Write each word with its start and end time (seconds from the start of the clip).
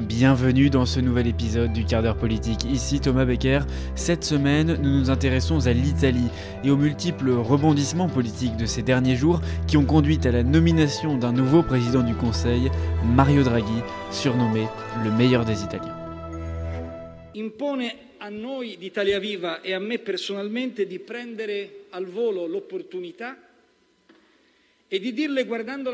Bienvenue 0.00 0.70
dans 0.70 0.86
ce 0.86 0.98
nouvel 0.98 1.28
épisode 1.28 1.72
du 1.72 1.84
quart 1.84 2.02
d'heure 2.02 2.16
politique. 2.16 2.64
Ici 2.64 3.00
Thomas 3.00 3.24
Becker. 3.24 3.60
Cette 3.94 4.24
semaine, 4.24 4.76
nous 4.82 4.90
nous 4.90 5.08
intéressons 5.10 5.68
à 5.68 5.72
l'Italie 5.72 6.28
et 6.64 6.70
aux 6.70 6.76
multiples 6.76 7.30
rebondissements 7.30 8.08
politiques 8.08 8.56
de 8.56 8.66
ces 8.66 8.82
derniers 8.82 9.14
jours 9.14 9.40
qui 9.68 9.76
ont 9.76 9.84
conduit 9.84 10.18
à 10.24 10.32
la 10.32 10.42
nomination 10.42 11.16
d'un 11.16 11.32
nouveau 11.32 11.62
président 11.62 12.02
du 12.02 12.14
Conseil, 12.14 12.70
Mario 13.04 13.44
Draghi, 13.44 13.82
surnommé 14.10 14.66
le 15.04 15.12
meilleur 15.12 15.44
des 15.44 15.62
Italiens. 15.62 15.96
Impone 17.36 17.92
a 18.18 18.30
noi 18.30 18.76
d'Italia 18.76 19.20
Viva 19.20 19.60
e 19.60 19.74
a 19.74 19.78
me 19.78 19.98
personalmente 19.98 20.86
di 20.86 20.98
prendere 20.98 21.84
al 21.90 22.06
volo 22.06 22.46
l'opportunità 22.46 23.36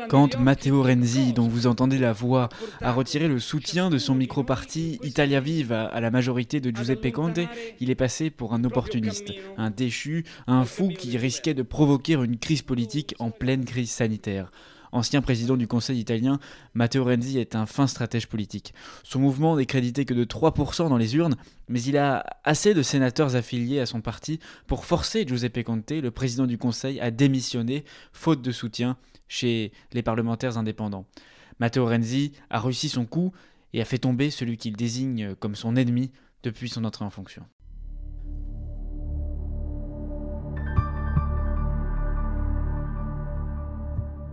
quand 0.09 0.39
Matteo 0.39 0.83
Renzi, 0.83 1.33
dont 1.33 1.47
vous 1.47 1.67
entendez 1.67 1.97
la 1.97 2.13
voix, 2.13 2.49
a 2.81 2.91
retiré 2.91 3.27
le 3.27 3.39
soutien 3.39 3.89
de 3.89 3.97
son 3.97 4.15
micro-parti 4.15 4.99
Italia 5.03 5.39
Viva 5.39 5.85
à 5.85 6.01
la 6.01 6.11
majorité 6.11 6.59
de 6.59 6.75
Giuseppe 6.75 7.11
Conte, 7.11 7.39
il 7.79 7.89
est 7.89 7.95
passé 7.95 8.29
pour 8.29 8.53
un 8.53 8.63
opportuniste, 8.63 9.31
un 9.57 9.69
déchu, 9.69 10.25
un 10.47 10.65
fou 10.65 10.89
qui 10.89 11.17
risquait 11.17 11.53
de 11.53 11.63
provoquer 11.63 12.13
une 12.13 12.37
crise 12.37 12.61
politique 12.61 13.15
en 13.19 13.31
pleine 13.31 13.65
crise 13.65 13.91
sanitaire. 13.91 14.51
Ancien 14.91 15.21
président 15.21 15.57
du 15.57 15.67
Conseil 15.67 15.99
italien, 15.99 16.39
Matteo 16.73 17.03
Renzi 17.03 17.37
est 17.37 17.55
un 17.55 17.65
fin 17.65 17.87
stratège 17.87 18.27
politique. 18.27 18.73
Son 19.03 19.19
mouvement 19.19 19.55
n'est 19.55 19.65
crédité 19.65 20.05
que 20.05 20.13
de 20.13 20.25
3% 20.25 20.89
dans 20.89 20.97
les 20.97 21.15
urnes, 21.15 21.35
mais 21.69 21.81
il 21.81 21.97
a 21.97 22.25
assez 22.43 22.73
de 22.73 22.81
sénateurs 22.81 23.35
affiliés 23.35 23.79
à 23.79 23.85
son 23.85 24.01
parti 24.01 24.39
pour 24.67 24.85
forcer 24.85 25.25
Giuseppe 25.25 25.63
Conte, 25.63 25.91
le 25.91 26.11
président 26.11 26.45
du 26.45 26.57
Conseil, 26.57 26.99
à 26.99 27.11
démissionner, 27.11 27.85
faute 28.11 28.41
de 28.41 28.51
soutien 28.51 28.97
chez 29.27 29.71
les 29.93 30.03
parlementaires 30.03 30.57
indépendants. 30.57 31.05
Matteo 31.59 31.85
Renzi 31.85 32.33
a 32.49 32.59
réussi 32.59 32.89
son 32.89 33.05
coup 33.05 33.31
et 33.73 33.81
a 33.81 33.85
fait 33.85 33.99
tomber 33.99 34.29
celui 34.29 34.57
qu'il 34.57 34.75
désigne 34.75 35.35
comme 35.35 35.55
son 35.55 35.75
ennemi 35.75 36.11
depuis 36.43 36.69
son 36.69 36.83
entrée 36.83 37.05
en 37.05 37.09
fonction. 37.09 37.43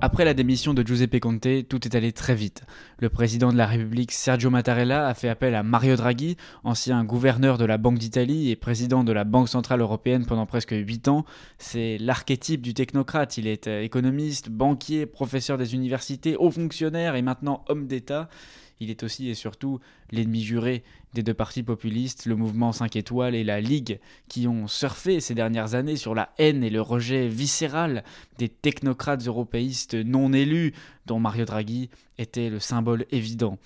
Après 0.00 0.24
la 0.24 0.32
démission 0.32 0.74
de 0.74 0.86
Giuseppe 0.86 1.18
Conte, 1.18 1.48
tout 1.68 1.84
est 1.84 1.96
allé 1.96 2.12
très 2.12 2.36
vite. 2.36 2.62
Le 3.00 3.08
président 3.08 3.50
de 3.50 3.56
la 3.56 3.66
République 3.66 4.12
Sergio 4.12 4.48
Mattarella 4.48 5.08
a 5.08 5.14
fait 5.14 5.28
appel 5.28 5.56
à 5.56 5.64
Mario 5.64 5.96
Draghi, 5.96 6.36
ancien 6.62 7.02
gouverneur 7.02 7.58
de 7.58 7.64
la 7.64 7.78
Banque 7.78 7.98
d'Italie 7.98 8.48
et 8.52 8.54
président 8.54 9.02
de 9.02 9.10
la 9.10 9.24
Banque 9.24 9.48
centrale 9.48 9.80
européenne 9.80 10.24
pendant 10.24 10.46
presque 10.46 10.70
8 10.70 11.08
ans. 11.08 11.24
C'est 11.58 11.98
l'archétype 11.98 12.62
du 12.62 12.74
technocrate. 12.74 13.38
Il 13.38 13.48
est 13.48 13.66
euh, 13.66 13.82
économiste, 13.82 14.50
banquier, 14.50 15.04
professeur 15.04 15.58
des 15.58 15.74
universités, 15.74 16.36
haut 16.36 16.52
fonctionnaire 16.52 17.16
et 17.16 17.22
maintenant 17.22 17.64
homme 17.66 17.88
d'État. 17.88 18.28
Il 18.80 18.90
est 18.90 19.02
aussi 19.02 19.28
et 19.28 19.34
surtout 19.34 19.80
l'ennemi 20.10 20.42
juré 20.42 20.84
des 21.14 21.22
deux 21.22 21.34
partis 21.34 21.62
populistes, 21.62 22.26
le 22.26 22.36
mouvement 22.36 22.72
5 22.72 22.96
étoiles 22.96 23.34
et 23.34 23.44
la 23.44 23.60
Ligue, 23.60 23.98
qui 24.28 24.46
ont 24.46 24.68
surfé 24.68 25.20
ces 25.20 25.34
dernières 25.34 25.74
années 25.74 25.96
sur 25.96 26.14
la 26.14 26.30
haine 26.38 26.62
et 26.62 26.70
le 26.70 26.80
rejet 26.80 27.28
viscéral 27.28 28.04
des 28.38 28.48
technocrates 28.48 29.26
européistes 29.26 29.94
non 29.94 30.32
élus, 30.32 30.74
dont 31.06 31.18
Mario 31.18 31.44
Draghi 31.44 31.90
était 32.18 32.50
le 32.50 32.60
symbole 32.60 33.06
évident. 33.10 33.58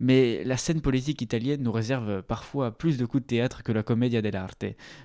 Mais 0.00 0.42
la 0.44 0.56
scène 0.56 0.80
politique 0.80 1.20
italienne 1.20 1.62
nous 1.62 1.72
réserve 1.72 2.22
parfois 2.22 2.76
plus 2.76 2.96
de 2.96 3.04
coups 3.04 3.22
de 3.22 3.26
théâtre 3.26 3.62
que 3.62 3.70
la 3.70 3.82
commedia 3.82 4.22
dell'arte. 4.22 4.64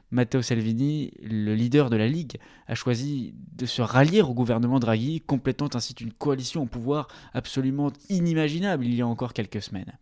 Matteo 0.09 0.41
Salvini, 0.41 1.11
le 1.21 1.53
leader 1.53 1.89
de 1.89 1.97
la 1.97 2.07
Ligue, 2.07 2.37
a 2.67 2.75
choisi 2.75 3.35
de 3.57 3.65
se 3.65 3.81
rallier 3.81 4.21
au 4.21 4.33
gouvernement 4.33 4.79
Draghi, 4.79 5.21
complétant 5.21 5.69
ainsi 5.73 5.93
une 5.99 6.13
coalition 6.13 6.63
au 6.63 6.67
pouvoir 6.67 7.09
absolument 7.33 7.91
inimaginable 8.09 8.85
il 8.85 8.95
y 8.95 9.01
a 9.01 9.07
encore 9.07 9.33
quelques 9.33 9.61
semaines 9.61 9.97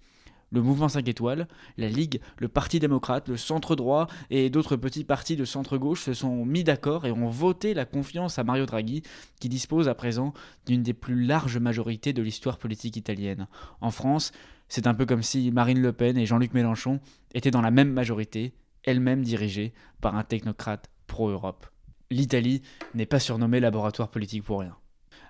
le 0.53 0.61
mouvement 0.61 0.88
5 0.88 1.07
étoiles, 1.07 1.47
la 1.78 1.89
Ligue, 1.89 2.22
le 2.38 2.47
Parti 2.47 2.80
démocrate, 2.80 3.28
le 3.28 3.38
centre 3.38 3.75
droit 3.75 4.07
et 4.30 4.52
d'autres 4.52 4.75
petits 4.75 5.03
partis 5.03 5.35
de 5.35 5.45
centre 5.45 5.78
gauche 5.78 6.03
se 6.03 6.13
sont 6.13 6.45
mis 6.45 6.63
d'accord 6.63 7.07
et 7.07 7.12
ont 7.12 7.28
voté 7.28 7.73
la 7.73 7.85
confiance 7.85 8.38
à 8.38 8.44
Mario 8.44 8.67
Draghi, 8.67 9.01
qui 9.40 9.50
dispose 9.50 9.90
à 9.90 9.96
présent 9.96 10.31
d'une 10.67 10.84
des 10.84 10.94
plus 10.94 11.25
larges 11.25 11.57
majorités 11.57 12.13
de 12.13 12.22
l'histoire 12.22 12.59
politique 12.59 12.97
italienne. 12.97 13.47
En 13.81 13.90
France, 13.90 14.31
c'est 14.73 14.88
un 14.88 14.95
peu 14.95 15.06
comme 15.06 15.22
si 15.22 15.51
Marine 15.51 15.84
Le 15.84 15.94
Pen 15.94 16.17
et 16.17 16.25
Jean-Luc 16.25 16.56
Mélenchon 16.56 17.00
étaient 17.35 17.51
dans 17.51 17.61
la 17.61 17.69
même 17.69 17.91
majorité, 17.94 18.56
elle-même 18.84 19.22
dirigée 19.22 19.72
par 20.01 20.16
un 20.16 20.23
technocrate 20.23 20.89
pro-Europe. 21.06 21.67
L'Italie 22.09 22.63
n'est 22.95 23.06
pas 23.06 23.19
surnommée 23.19 23.59
laboratoire 23.59 24.09
politique 24.09 24.41
pour 24.41 24.61
rien. 24.61 24.75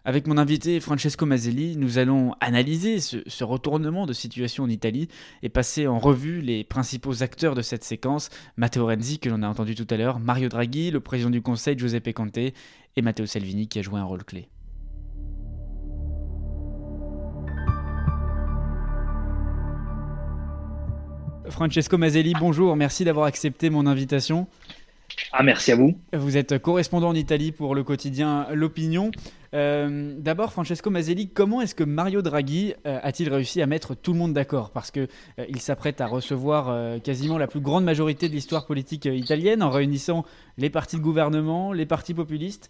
Avec 0.06 0.28
mon 0.28 0.38
invité 0.38 0.80
Francesco 0.80 1.26
Mazzelli, 1.26 1.76
nous 1.76 1.98
allons 1.98 2.36
analyser 2.40 3.02
ce, 3.02 3.44
retournement 3.44 4.06
de 4.06 4.14
situation 4.14 4.64
en 4.64 4.70
Italie 4.70 5.10
et 5.42 5.50
passer 5.50 5.88
en 5.88 6.00
revue 6.00 6.40
les 6.40 6.64
principaux 6.64 7.22
acteurs 7.22 7.54
de 7.54 7.62
cette 7.62 7.84
séquence, 7.84 8.30
Matteo 8.56 8.86
Renzi 8.86 9.20
que 9.20 9.28
l'on 9.28 9.44
a 9.44 9.50
entendu 9.50 9.76
tout 9.76 9.88
à 9.90 9.98
l'heure, 9.98 10.22
Mario 10.22 10.48
Draghi, 10.48 10.90
le 10.90 11.02
président 11.02 11.30
du 11.30 11.42
Conseil 11.42 11.78
Giuseppe 11.78 12.14
Conte 12.14 12.38
et 12.38 12.54
Matteo 13.02 13.26
Salvini 13.26 13.68
qui 13.68 13.80
a 13.80 13.82
joué 13.82 14.00
un 14.00 14.06
rôle 14.06 14.24
clé. 14.24 14.48
Francesco 21.50 21.98
Mazzelli, 21.98 22.34
bonjour, 22.40 22.76
merci 22.76 23.04
d'avoir 23.04 23.26
accepté 23.26 23.70
mon 23.70 23.86
invitation. 23.86 24.48
Ah, 25.32 25.44
merci 25.44 25.72
à 25.72 25.76
vous. 25.76 25.98
Vous 26.14 26.38
êtes 26.38 26.58
correspondant 26.58 27.10
en 27.10 27.16
Italie 27.16 27.52
pour 27.52 27.76
le 27.76 27.84
quotidien 27.84 28.48
L'Opinion. 28.54 29.12
Euh, 29.54 30.16
d'abord, 30.18 30.52
Francesco 30.52 30.90
Mazzelli, 30.90 31.30
comment 31.30 31.62
est-ce 31.62 31.76
que 31.76 31.84
Mario 31.84 32.22
Draghi 32.22 32.74
euh, 32.88 33.00
a-t-il 33.04 33.30
réussi 33.30 33.62
à 33.62 33.68
mettre 33.68 33.94
tout 33.94 34.14
le 34.14 34.20
monde 34.20 34.34
d'accord? 34.34 34.72
Parce 34.72 34.90
qu'il 34.90 35.08
euh, 35.40 35.60
s'apprête 35.60 36.02
à 36.02 36.08
recevoir 36.08 37.02
quasiment 37.02 37.38
la 37.38 37.48
plus 37.48 37.60
grande 37.60 37.84
majorité 37.84 38.30
de 38.30 38.34
l'histoire 38.34 38.66
politique 38.66 39.06
italienne 39.06 39.62
en 39.62 39.70
réunissant 39.70 40.26
les 40.58 40.70
partis 40.70 40.98
de 40.98 41.02
gouvernement, 41.02 41.72
les 41.72 41.86
partis 41.86 42.14
populistes. 42.14 42.70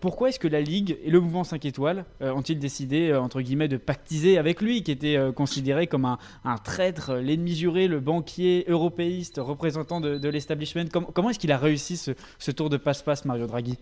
pourquoi 0.00 0.28
est-ce 0.28 0.38
que 0.38 0.48
la 0.48 0.60
Ligue 0.60 0.98
et 1.04 1.10
le 1.10 1.20
mouvement 1.20 1.44
5 1.44 1.64
étoiles 1.64 2.04
ont-ils 2.20 2.58
décidé, 2.58 3.14
entre 3.14 3.40
guillemets, 3.40 3.68
de 3.68 3.76
pactiser 3.76 4.38
avec 4.38 4.60
lui, 4.60 4.82
qui 4.82 4.90
était 4.90 5.18
considéré 5.34 5.86
comme 5.86 6.04
un, 6.04 6.18
traître, 6.58 7.14
l'ennemi 7.14 7.54
juré, 7.54 7.88
le 7.88 8.00
banquier 8.00 8.64
européiste, 8.68 9.40
représentant 9.42 10.00
de, 10.00 10.28
l'establishment? 10.28 10.86
Comment 10.90 11.30
est-ce 11.30 11.38
qu'il 11.38 11.52
a 11.52 11.58
réussi 11.58 11.96
ce 11.96 12.50
tour 12.50 12.70
de 12.70 12.76
passe-passe, 12.76 13.24
Mario 13.24 13.46
Draghi? 13.46 13.78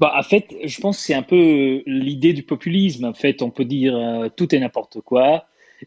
Bah, 0.00 0.14
en 0.16 0.22
fait, 0.22 0.54
je 0.64 0.80
pense 0.80 0.98
que 0.98 1.02
c'est 1.04 1.14
un 1.14 1.22
peu 1.22 1.82
l'idée 1.86 2.32
du 2.32 2.42
populisme. 2.42 3.04
En 3.04 3.14
fait, 3.14 3.42
on 3.42 3.50
peut 3.50 3.64
dire 3.64 3.96
euh, 3.96 4.28
tout 4.34 4.54
et 4.54 4.58
n'importe 4.58 5.00
quoi. 5.00 5.46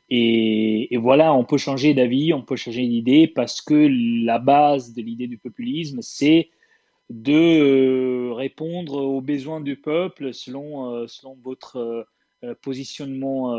Et, 0.09 0.95
voilà, 0.97 1.33
on 1.33 1.43
peut 1.43 1.57
changer 1.57 1.93
d'avis, 1.93 2.33
on 2.33 2.41
peut 2.41 2.55
changer 2.55 2.85
d'idée 2.87 3.27
parce 3.27 3.61
que 3.61 3.89
la 4.25 4.39
base 4.39 4.93
de 4.93 5.01
l'idée 5.01 5.27
du 5.27 5.37
populisme, 5.37 5.99
c'est 6.01 6.49
de 7.09 7.33
euh, 7.33 8.33
répondre 8.33 9.01
aux 9.01 9.21
besoins 9.21 9.61
du 9.61 9.75
peuple 9.77 10.33
selon, 10.33 10.93
euh, 10.93 11.07
selon 11.07 11.37
votre 11.43 12.07
positionnement 12.61 13.57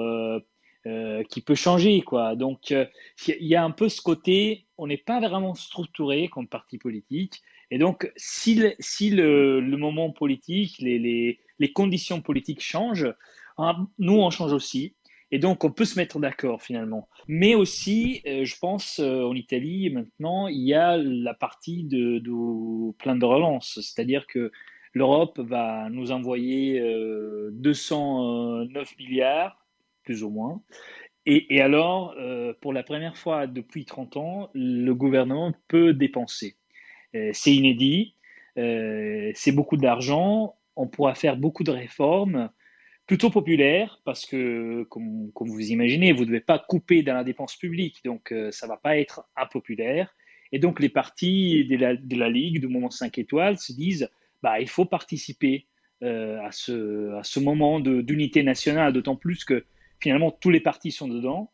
qui 1.29 1.41
peut 1.41 1.57
changer. 1.57 2.01
Quoi. 2.03 2.37
Donc, 2.37 2.71
il 2.71 3.47
y 3.47 3.57
a 3.57 3.65
un 3.65 3.73
peu 3.73 3.89
ce 3.89 4.01
côté, 4.01 4.65
on 4.79 4.87
n'est 4.87 4.97
pas 4.97 5.21
vraiment 5.21 5.55
structuré 5.55 6.29
comme 6.29 6.47
parti 6.47 6.79
politique. 6.79 7.43
Et 7.71 7.79
donc, 7.79 8.11
si 8.17 8.55
le, 8.55 9.61
moment 9.77 10.11
politique, 10.11 10.79
les, 10.79 11.39
conditions 11.75 12.21
politiques 12.21 12.63
changent, 12.63 13.13
hein, 13.59 13.87
nous, 13.99 14.15
on 14.15 14.31
change 14.31 14.53
aussi. 14.53 14.95
Et 15.31 15.39
donc, 15.39 15.65
on 15.65 15.71
peut 15.71 15.85
se 15.85 15.99
mettre 15.99 16.19
d'accord 16.19 16.63
finalement. 16.63 17.09
Mais 17.27 17.55
aussi, 17.55 18.23
euh, 18.27 18.45
je 18.45 18.59
pense, 18.59 18.99
euh, 18.99 19.25
en 19.25 19.35
Italie, 19.35 19.91
maintenant, 19.91 20.49
il 20.49 20.63
y 20.63 20.73
a 20.73 20.97
la 20.97 21.35
partie 21.35 21.85
de, 21.85 22.19
de 22.19 22.93
plan 22.93 23.15
de 23.15 23.25
relance. 23.27 23.79
C'est-à-dire 23.83 24.27
que 24.27 24.51
l'Europe 24.95 25.39
va 25.39 25.91
nous 25.91 26.13
envoyer 26.13 26.81
209 27.53 28.77
euh, 28.77 28.95
milliards, 28.99 29.67
plus 30.03 30.23
ou 30.23 30.31
moins. 30.31 30.63
Et 31.31 31.61
alors, 31.61 32.17
pour 32.63 32.73
la 32.73 32.83
première 32.83 33.19
fois 33.19 33.47
depuis 33.47 33.85
30 33.85 34.17
ans, 34.17 34.51
le 34.55 34.93
gouvernement 34.95 35.53
peut 35.69 35.93
dépenser. 35.93 36.58
Euh, 37.15 37.31
c'est 37.33 37.55
inédit, 37.55 38.15
euh, 38.59 39.31
c'est 39.35 39.53
beaucoup 39.53 39.77
d'argent, 39.77 40.57
on 40.77 40.87
pourra 40.87 41.15
faire 41.15 41.37
beaucoup 41.37 41.65
de 41.65 41.71
réformes 41.71 42.51
plutôt 43.07 43.31
populaires 43.31 44.01
parce 44.05 44.27
que, 44.27 44.85
comme, 44.91 45.31
vous 45.35 45.71
imaginez, 45.71 46.13
vous 46.13 46.23
ne 46.23 46.27
devez 46.27 46.41
pas 46.41 46.59
couper 46.59 47.03
dans 47.03 47.15
la 47.15 47.25
dépense 47.25 47.57
publique, 47.57 48.01
donc 48.05 48.33
euh, 48.33 48.51
ça 48.53 48.67
ne 48.67 48.73
va 48.73 48.77
pas 48.77 48.99
être 48.99 49.25
impopulaire. 49.37 50.15
Et 50.53 50.59
donc 50.59 50.81
les 50.81 50.89
partis 50.89 51.65
de 51.67 51.77
la, 51.77 51.95
de 51.95 52.17
la 52.17 52.29
Ligue, 52.29 52.61
du 52.61 52.69
Moment 52.69 52.91
5 52.91 53.19
étoiles, 53.19 53.59
se 53.59 53.73
disent 53.73 54.11
bah, 54.43 54.61
il 54.61 54.69
faut 54.69 54.85
participer 54.85 55.67
à, 56.01 56.53
ce, 56.53 57.13
à 57.17 57.25
ce 57.25 57.41
moment 57.41 57.81
d'unité 57.81 58.45
nationale, 58.45 58.93
d'autant 58.93 59.17
plus 59.17 59.45
que 59.45 59.65
finalement 60.01 60.31
tous 60.31 60.51
les 60.51 60.61
partis 60.61 60.93
sont 60.93 61.09
dedans, 61.09 61.51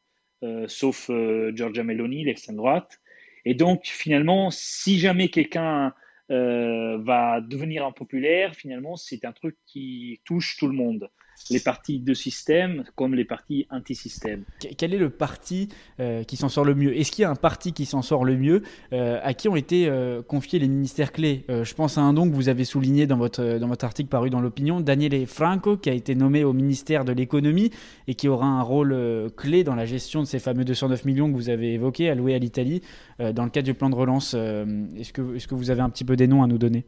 sauf 0.67 1.11
Giorgia 1.55 1.83
Meloni, 1.83 2.25
l'extrême 2.25 2.57
droite. 2.57 3.01
Et 3.45 3.55
donc, 3.55 3.85
finalement, 3.85 4.51
si 4.51 4.99
jamais 4.99 5.29
quelqu'un 5.29 5.95
euh, 6.31 6.99
va 6.99 7.41
devenir 7.41 7.85
impopulaire, 7.85 8.55
finalement, 8.55 8.97
c'est 8.97 9.25
un 9.25 9.33
truc 9.33 9.57
qui 9.67 10.21
touche 10.25 10.57
tout 10.59 10.67
le 10.67 10.75
monde. 10.75 11.11
Les 11.51 11.61
partis 11.61 12.01
de 12.01 12.15
système 12.15 12.85
comme 12.95 13.15
les 13.15 13.25
partis 13.25 13.67
anti-système. 13.71 14.45
Quel 14.77 14.95
est 14.95 14.99
le 14.99 15.11
parti 15.11 15.69
euh, 16.01 16.25
qui 16.25 16.37
s'en 16.37 16.49
sort 16.49 16.65
le 16.65 16.75
mieux? 16.75 16.97
Est-ce 16.97 17.13
qu'il 17.13 17.23
y 17.23 17.25
a 17.25 17.31
un 17.31 17.37
parti 17.37 17.73
qui 17.73 17.85
s'en 17.85 18.03
sort 18.03 18.25
le 18.25 18.37
mieux 18.37 18.63
euh, 18.93 19.21
À 19.23 19.35
qui 19.35 19.49
ont 19.49 19.57
été 19.57 19.89
euh, 19.89 20.23
confiés 20.23 20.59
les 20.59 20.69
ministères 20.69 21.13
clés? 21.13 21.45
Je 21.49 21.75
pense 21.75 21.99
à 21.99 22.03
un 22.03 22.13
nom 22.13 22.29
que 22.29 22.35
vous 22.35 22.49
avez 22.49 22.65
souligné 22.65 23.07
dans 23.07 23.17
votre, 23.17 23.59
dans 23.59 23.69
votre 23.69 23.85
article 23.85 24.09
paru 24.09 24.31
dans 24.31 24.41
l'opinion, 24.41 24.81
Daniele 24.81 25.27
Franco, 25.27 25.77
qui 25.77 25.91
a 25.91 25.93
été 25.93 26.15
nommé 26.15 26.45
au 26.45 26.53
ministère 26.53 27.05
de 27.05 27.13
l'économie 27.13 27.71
et 28.09 28.15
qui 28.15 28.29
aura 28.29 28.47
un 28.47 28.63
rôle 28.63 28.97
clé 29.37 29.65
dans 29.65 29.75
la 29.75 29.87
gestion 29.87 30.23
de 30.23 30.27
ces 30.27 30.39
fameux 30.39 30.65
209 30.65 31.05
millions 31.05 31.31
que 31.31 31.37
vous 31.37 31.49
avez 31.49 31.75
évoqués, 31.75 32.09
alloués 32.11 32.35
à 32.35 32.39
l'Italie, 32.39 32.83
dans 33.19 33.45
le 33.45 33.51
cadre 33.51 33.67
du 33.67 33.75
plan 33.75 33.91
de 33.91 33.95
relance. 33.95 34.35
Est-ce 34.35 35.13
que, 35.13 35.37
est 35.37 35.47
que 35.47 35.55
vous 35.55 35.71
avez 35.71 35.81
un 35.81 35.91
petit 35.91 36.05
peu 36.05 36.17
des 36.17 36.27
noms 36.27 36.43
à 36.43 36.47
nous 36.47 36.59
donner? 36.59 36.85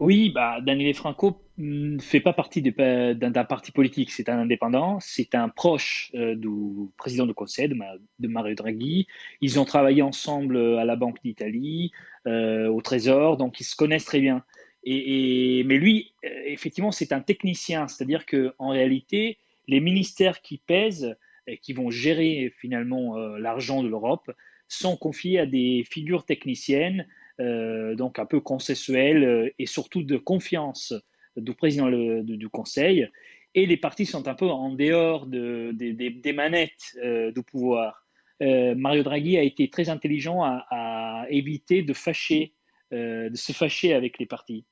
Oui, 0.00 0.30
bah, 0.30 0.60
Daniele 0.60 0.94
Franco 0.94 1.42
ne 1.56 1.96
mm, 1.96 2.00
fait 2.00 2.20
pas 2.20 2.32
partie 2.32 2.62
d'un 2.62 3.44
parti 3.44 3.72
politique, 3.72 4.12
c'est 4.12 4.28
un 4.28 4.38
indépendant, 4.38 4.98
c'est 5.00 5.34
un 5.34 5.48
proche 5.48 6.12
euh, 6.14 6.36
du 6.36 6.48
président 6.96 7.26
du 7.26 7.34
Conseil, 7.34 7.68
de, 7.68 8.28
Mario 8.28 8.54
Draghi. 8.54 9.08
Ils 9.40 9.58
ont 9.58 9.64
travaillé 9.64 10.02
ensemble 10.02 10.56
à 10.78 10.84
la 10.84 10.94
Banque 10.94 11.18
d'Italie, 11.24 11.90
euh, 12.26 12.68
au 12.68 12.80
Trésor, 12.80 13.36
donc 13.36 13.60
ils 13.60 13.64
se 13.64 13.74
connaissent 13.74 14.04
très 14.04 14.20
bien. 14.20 14.44
Et, 14.84 15.64
mais 15.66 15.76
lui, 15.76 16.12
euh, 16.24 16.28
effectivement, 16.46 16.92
c'est 16.92 17.12
un 17.12 17.20
technicien, 17.20 17.88
c'est-à-dire 17.88 18.24
qu'en 18.24 18.68
réalité, 18.68 19.38
les 19.66 19.80
ministères 19.80 20.40
qui 20.42 20.58
pèsent 20.58 21.16
et 21.48 21.58
qui 21.58 21.72
vont 21.72 21.90
gérer 21.90 22.52
finalement 22.58 23.16
l'argent 23.36 23.82
de 23.82 23.88
l'Europe 23.88 24.30
sont 24.68 24.96
confiés 24.96 25.40
à 25.40 25.46
des 25.46 25.84
figures 25.90 26.24
techniciennes 26.24 27.00
euh, 27.00 27.27
donc 27.38 28.18
un 28.18 28.26
peu 28.26 28.40
consensuel 28.40 29.24
euh, 29.24 29.50
et 29.58 29.66
surtout 29.66 30.02
de 30.02 30.16
confiance 30.16 30.94
du 31.36 31.54
président 31.54 31.88
du 31.88 32.48
Conseil. 32.48 33.08
Et 33.54 33.66
les 33.66 33.76
partis 33.76 34.06
sont 34.06 34.26
un 34.28 34.34
peu 34.34 34.46
en 34.46 34.70
dehors 34.74 35.26
des 35.26 36.32
manettes 36.34 36.96
euh, 37.02 37.30
du 37.32 37.42
pouvoir. 37.42 38.04
Mario 38.40 39.02
Draghi 39.02 39.36
a 39.36 39.42
été 39.42 39.68
très 39.68 39.88
intelligent 39.88 40.44
à, 40.44 41.26
éviter 41.28 41.82
de 41.82 41.92
se 41.92 43.52
fâcher 43.52 43.94
avec 43.94 44.18
les 44.20 44.26
partis. 44.26 44.64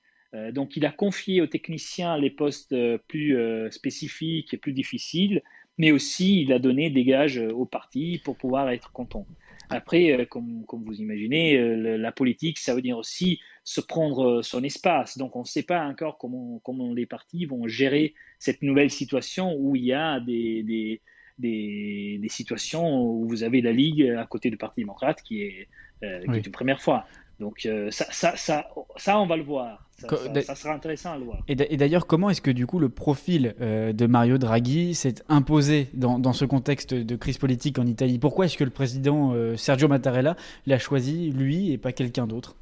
donc, 0.52 0.76
il 0.76 0.86
a 0.86 0.92
confié 0.92 1.40
aux 1.40 1.48
techniciens 1.48 2.16
les 2.16 2.30
postes 2.30 2.76
plus 3.08 3.36
spécifiques 3.72 4.54
et 4.54 4.56
plus 4.56 4.72
difficiles, 4.72 5.42
mais 5.78 5.90
aussi 5.90 6.42
il 6.42 6.52
a 6.52 6.60
donné 6.60 6.90
des 6.90 7.04
gages 7.04 7.38
aux 7.38 7.66
partis 7.66 8.20
pour 8.24 8.36
pouvoir 8.36 8.70
être 8.70 8.92
contents. 8.92 9.26
Après, 9.70 10.12
euh, 10.12 10.24
comme, 10.24 10.64
vous 10.70 11.00
imaginez, 11.00 11.56
euh, 11.56 11.96
la 11.96 12.12
politique, 12.12 12.58
ça 12.58 12.74
veut 12.74 12.82
dire 12.82 12.98
aussi 12.98 13.40
se 13.64 13.80
prendre 13.80 14.38
euh, 14.38 14.42
son 14.42 14.62
espace. 14.62 15.18
Donc, 15.18 15.34
on 15.36 15.40
ne 15.40 15.44
sait 15.44 15.62
pas 15.62 15.84
encore 15.84 16.18
comment, 16.18 16.60
comment 16.64 16.92
les 16.92 17.06
partis 17.06 17.46
vont 17.46 17.66
gérer 17.66 18.14
cette 18.38 18.62
nouvelle 18.62 18.90
situation 18.90 19.56
où 19.58 19.74
il 19.74 19.84
y 19.84 19.92
a 19.92 20.20
des, 20.20 20.62
des, 20.62 21.00
des, 21.38 22.28
situations 22.28 23.02
où 23.02 23.28
vous 23.28 23.42
avez 23.42 23.60
la 23.60 23.72
Ligue 23.72 24.14
à 24.16 24.26
côté 24.26 24.50
du 24.50 24.56
Parti 24.56 24.80
démocrate 24.80 25.22
qui 25.22 25.42
est, 25.42 25.68
qui 26.00 26.06
est 26.06 26.46
une 26.46 26.52
première 26.52 26.80
fois. 26.80 27.06
Donc 27.38 27.66
euh, 27.66 27.90
ça, 27.90 28.06
ça, 28.10 28.36
ça, 28.36 28.68
ça, 28.96 29.18
on 29.18 29.26
va 29.26 29.36
le 29.36 29.42
voir. 29.42 29.86
Ça, 29.98 30.54
sera 30.54 30.74
intéressant 30.74 31.12
à 31.12 31.18
le 31.18 31.24
voir. 31.24 31.42
Et 31.48 31.54
d'ailleurs, 31.54 32.06
comment 32.06 32.28
est-ce 32.30 32.42
que 32.42 32.50
du 32.50 32.66
coup 32.66 32.78
le 32.78 32.88
profil 32.88 33.54
euh, 33.60 33.92
de 33.92 34.06
Mario 34.06 34.36
Draghi 34.38 34.94
s'est 34.94 35.16
imposé 35.28 35.88
dans, 35.94 36.18
dans, 36.18 36.32
ce 36.32 36.44
contexte 36.44 36.92
de 36.92 37.16
crise 37.16 37.38
politique 37.38 37.78
en 37.78 37.86
Italie? 37.86 38.18
Pourquoi 38.18 38.46
est-ce 38.46 38.58
que 38.58 38.64
le 38.64 38.70
président 38.70 39.32
euh, 39.32 39.56
Sergio 39.56 39.88
Mattarella 39.88 40.36
l'a 40.66 40.78
choisi 40.78 41.30
lui 41.30 41.72
et 41.72 41.78
pas 41.78 41.92
quelqu'un 41.92 42.26
d'autre? 42.26 42.56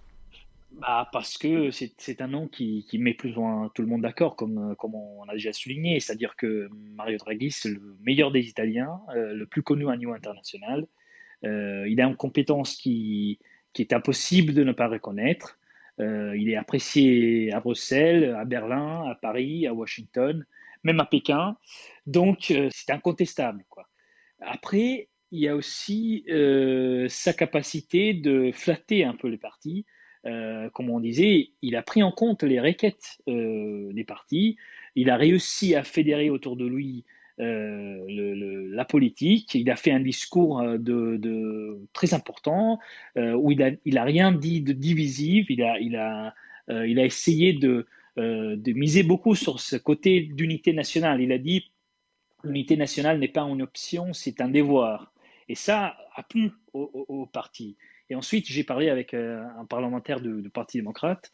Bah 0.80 1.08
parce 1.12 1.38
que 1.38 1.70
c'est 1.70 2.20
un 2.20 2.26
nom 2.26 2.48
qui, 2.48 2.84
qui, 2.88 2.98
met 2.98 3.14
plus 3.14 3.36
ou 3.36 3.42
moins 3.42 3.70
tout 3.74 3.82
le 3.82 3.88
monde 3.88 4.02
d'accord, 4.02 4.34
comme, 4.34 4.74
comme 4.76 4.96
on 4.96 5.22
a 5.28 5.32
déjà 5.32 5.52
souligné. 5.52 6.00
C'est-à-dire 6.00 6.34
que 6.34 6.68
Mario 6.96 7.16
Draghi, 7.18 7.52
c'est 7.52 7.68
le 7.68 7.96
meilleur 8.02 8.32
des 8.32 8.48
Italiens, 8.48 9.00
le 9.14 9.44
plus 9.44 9.62
connu 9.62 9.88
à 9.88 9.96
niveau 9.96 10.12
international. 10.12 10.88
il 11.42 12.00
a 12.00 12.06
une 12.06 12.16
compétence 12.16 12.74
qui, 12.74 13.38
qui 13.74 13.82
est 13.82 13.92
impossible 13.92 14.54
de 14.54 14.64
ne 14.64 14.72
pas 14.72 14.88
reconnaître. 14.88 15.58
Euh, 16.00 16.36
il 16.36 16.48
est 16.48 16.56
apprécié 16.56 17.52
à 17.52 17.60
Bruxelles, 17.60 18.34
à 18.36 18.44
Berlin, 18.44 19.04
à 19.08 19.14
Paris, 19.14 19.66
à 19.66 19.74
Washington, 19.74 20.44
même 20.82 21.00
à 21.00 21.04
Pékin. 21.04 21.56
Donc, 22.06 22.50
euh, 22.50 22.68
c'est 22.72 22.90
incontestable. 22.90 23.64
Après, 24.40 25.08
il 25.30 25.40
y 25.40 25.48
a 25.48 25.56
aussi 25.56 26.24
euh, 26.28 27.06
sa 27.08 27.32
capacité 27.32 28.14
de 28.14 28.50
flatter 28.52 29.04
un 29.04 29.14
peu 29.14 29.28
les 29.28 29.38
partis. 29.38 29.84
comme 30.72 30.88
on 30.88 31.00
disait, 31.00 31.50
il 31.60 31.76
a 31.76 31.82
pris 31.82 32.02
en 32.02 32.10
compte 32.10 32.44
les 32.44 32.58
requêtes 32.58 33.20
des 33.26 34.04
partis. 34.06 34.56
Il 34.94 35.10
a 35.10 35.16
réussi 35.16 35.74
à 35.74 35.84
fédérer 35.84 36.30
autour 36.30 36.56
de 36.56 36.66
lui 36.66 37.04
euh, 37.40 38.70
la 38.70 38.84
politique. 38.84 39.54
Il 39.54 39.70
a 39.70 39.76
fait 39.76 39.90
un 39.90 40.00
discours 40.00 40.60
euh, 40.60 41.80
très 41.92 42.14
important 42.14 42.78
euh, 43.16 43.32
où 43.32 43.50
il 43.50 43.62
a, 43.62 43.70
il 43.84 43.98
a 43.98 44.04
rien 44.04 44.30
dit 44.30 44.60
de 44.60 44.72
divisif. 44.72 45.46
Il 45.50 45.62
a, 45.62 46.34
essayé 46.68 47.52
de, 47.52 47.86
miser 48.16 49.02
beaucoup 49.02 49.34
sur 49.34 49.60
ce 49.60 49.76
côté 49.76 50.20
d'unité 50.20 50.72
nationale. 50.72 51.20
Il 51.20 51.32
a 51.32 51.38
dit 51.38 51.72
l'unité 52.44 52.76
nationale 52.76 53.18
n'est 53.18 53.28
pas 53.28 53.42
une 53.42 53.62
option, 53.62 54.12
c'est 54.12 54.40
un 54.40 54.48
devoir. 54.48 55.12
Et 55.48 55.54
ça 55.54 55.96
a 56.14 56.22
plu 56.22 56.52
au, 56.72 57.28
parti. 57.32 57.76
Et 58.10 58.14
ensuite, 58.14 58.46
j'ai 58.46 58.64
parlé 58.64 58.90
avec 58.90 59.14
un 59.14 59.64
parlementaire 59.68 60.20
du, 60.20 60.48
Parti 60.50 60.78
démocrate 60.78 61.32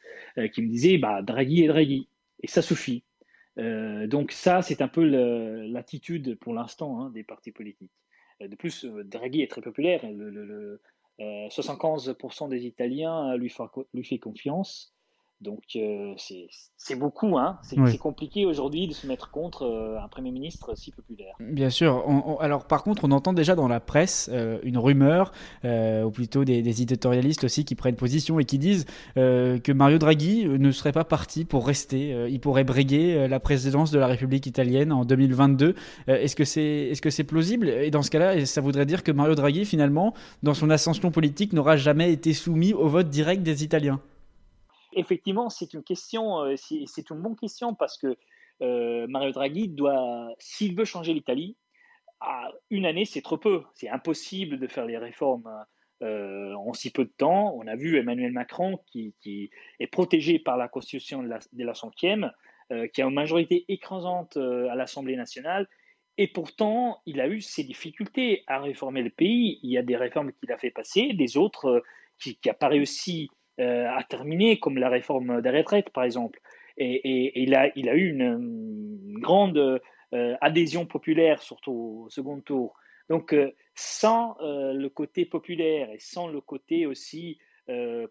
qui 0.53 0.63
me 0.63 0.69
disait 0.69 0.99
bah, 0.99 1.21
Draghi 1.23 1.65
et 1.65 1.69
Draghi. 1.69 2.09
Et 2.43 2.47
ça 2.47 2.63
suffit. 2.63 3.05
Euh, 3.61 4.07
donc 4.07 4.33
ça, 4.33 4.63
c'est 4.63 4.83
un 4.83 4.89
peu 4.89 5.05
l'attitude 5.05 6.39
pour 6.39 6.55
l'instant 6.55 7.01
hein, 7.01 7.11
des 7.11 7.25
partis 7.25 7.53
politiques. 7.53 7.93
Euh, 8.43 8.49
de 8.49 8.57
plus, 8.57 8.85
euh, 8.85 9.05
Draghi 9.05 9.43
est 9.43 9.51
très 9.51 9.61
populaire. 9.61 10.01
Le, 10.11 10.81
75% 11.19 12.49
des 12.49 12.65
Italiens 12.65 13.37
lui, 13.37 13.53
lui 13.93 14.05
fait 14.05 14.19
confiance. 14.19 14.95
Donc 15.41 15.63
euh, 15.77 16.13
c'est 16.77 16.97
beaucoup, 16.97 17.39
hein. 17.39 17.59
c'est 17.63 17.99
compliqué 17.99 18.45
aujourd'hui 18.45 18.87
de 18.87 18.93
se 18.93 19.07
mettre 19.07 19.31
contre 19.31 19.63
euh, 19.63 19.99
un 19.99 20.09
Premier 20.09 20.33
ministre 20.33 20.77
si 20.77 20.91
populaire. 20.91 21.35
Bien 21.41 21.71
sûr. 21.71 22.05
alors 22.41 22.67
par 22.67 22.83
contre, 22.83 23.05
on 23.05 23.11
entend 23.11 23.33
déjà 23.33 23.55
dans 23.55 23.69
la 23.69 23.81
presse 23.81 24.29
euh, 24.31 24.59
une 24.65 24.77
rumeur, 24.77 25.33
ou 25.65 26.11
plutôt 26.11 26.45
des, 26.45 26.83
éditorialistes 26.83 27.45
aussi 27.45 27.65
qui 27.65 27.75
prennent 27.75 27.97
position 27.97 28.39
et 28.39 28.45
qui 28.45 28.59
disent 28.59 28.85
que 29.17 29.73
Mario 29.73 29.99
Draghi 29.99 30.47
ne 30.47 30.71
serait 30.73 30.93
pas 30.93 31.05
parti 31.05 31.45
pour 31.45 31.67
rester. 31.67 32.27
il 32.29 32.41
pourrait 32.41 32.65
briguer 32.65 33.29
la 33.29 33.41
présidence 33.41 33.91
de 33.91 33.99
la 33.99 34.07
République 34.07 34.47
italienne 34.47 34.93
en 34.93 35.05
2022. 35.05 35.75
Est-ce 36.07 36.37
que 36.37 36.45
c'est 36.45 36.89
est 36.91 37.05
-ce 37.05 37.11
c'est 37.11 37.25
plausible? 37.25 37.69
Et 37.69 37.91
dans 37.91 38.03
ce 38.03 38.11
cas-là, 38.11 38.47
ça 38.47 38.61
voudrait 38.61 38.87
dire 38.87 39.03
que 39.03 39.13
Mario 39.13 39.35
Draghi, 39.35 39.65
finalement, 39.65 40.15
dans 40.43 40.55
son 40.55 40.71
ascension 40.71 41.11
politique, 41.11 41.53
n'aura 41.53 41.77
jamais 41.77 42.13
été 42.13 42.33
soumis 42.35 42.73
au 42.75 42.89
vote 42.89 43.09
direct 43.09 43.43
des 43.43 43.65
Italiens 43.65 44.01
Effectivement, 44.93 45.49
c'est 45.51 45.75
une 45.75 45.83
question, 45.83 46.41
euh, 46.41 46.55
c'est 46.57 47.11
une 47.11 47.21
bonne 47.21 47.37
question 47.37 47.75
parce 47.75 47.97
que 47.97 48.17
euh, 48.63 49.07
Mario 49.09 49.33
Draghi 49.33 49.69
doit, 49.69 50.29
s'il 50.39 50.77
veut 50.77 50.85
changer 50.85 51.15
l'Italie, 51.15 51.57
une 52.71 52.85
année, 52.85 53.07
c'est 53.07 53.23
trop 53.23 53.39
peu. 53.39 53.63
C'est 53.73 53.89
impossible 53.89 54.59
de 54.59 54.67
faire 54.67 54.85
les 54.85 54.99
réformes 54.99 55.49
euh, 56.03 56.53
en 56.55 56.75
si 56.75 56.91
peu 56.91 57.05
de 57.05 57.13
temps. 57.17 57.55
On 57.57 57.67
a 57.67 57.77
vu 57.77 57.97
Emmanuel 57.97 58.33
Macron 58.33 58.79
qui, 58.87 59.15
est 59.79 59.87
protégé 59.87 60.39
par 60.39 60.59
la 60.59 60.69
Constitution 60.69 61.23
de 61.23 61.65
la, 61.65 61.75
centième, 61.75 62.31
qui 62.93 63.01
a 63.01 63.07
une 63.07 63.15
majorité 63.15 63.65
écrasante 63.69 64.37
à 64.37 64.75
l'Assemblée 64.75 65.17
nationale. 65.17 65.67
Et 66.19 66.29
pourtant, 66.29 67.01
il 67.07 67.23
a 67.23 67.29
eu 67.29 67.41
ses 67.41 67.65
difficultés 67.65 68.45
à 68.47 68.61
réformer 68.61 69.03
le 69.03 69.09
pays. 69.09 69.59
Il 69.63 69.71
y 69.71 69.79
a 69.79 69.83
des 69.83 69.97
réformes 69.97 70.33
qu'il 70.33 70.53
a 70.53 70.59
fait 70.59 70.71
passer, 70.71 71.15
des 71.15 71.39
autres 71.39 71.83
qui 72.19 72.39
n'ont 72.45 72.53
pas 72.53 72.69
réussi 72.69 73.31
à 73.61 74.03
terminer, 74.09 74.59
comme 74.59 74.79
la 74.79 74.89
réforme 74.89 75.41
des 75.43 75.51
retraites, 75.51 75.91
par 75.91 76.05
exemple. 76.05 76.41
Et, 76.77 77.43
il, 77.43 77.55
a, 77.55 77.71
il 77.77 77.89
a 77.89 77.95
eu 77.95 78.09
une, 78.09 79.19
grande 79.21 79.81
euh, 80.15 80.37
adhésion 80.41 80.87
populaire, 80.87 81.43
surtout 81.43 82.05
au 82.07 82.11
second 82.11 82.41
tour. 82.41 82.75
Donc, 83.11 83.35
euh, 83.35 83.53
sans 83.75 84.37
le 84.41 84.89
côté 84.89 85.25
populaire 85.25 85.91
et 85.91 85.99
sans 85.99 86.29
le 86.29 86.41
côté 86.41 86.87
aussi 86.87 87.39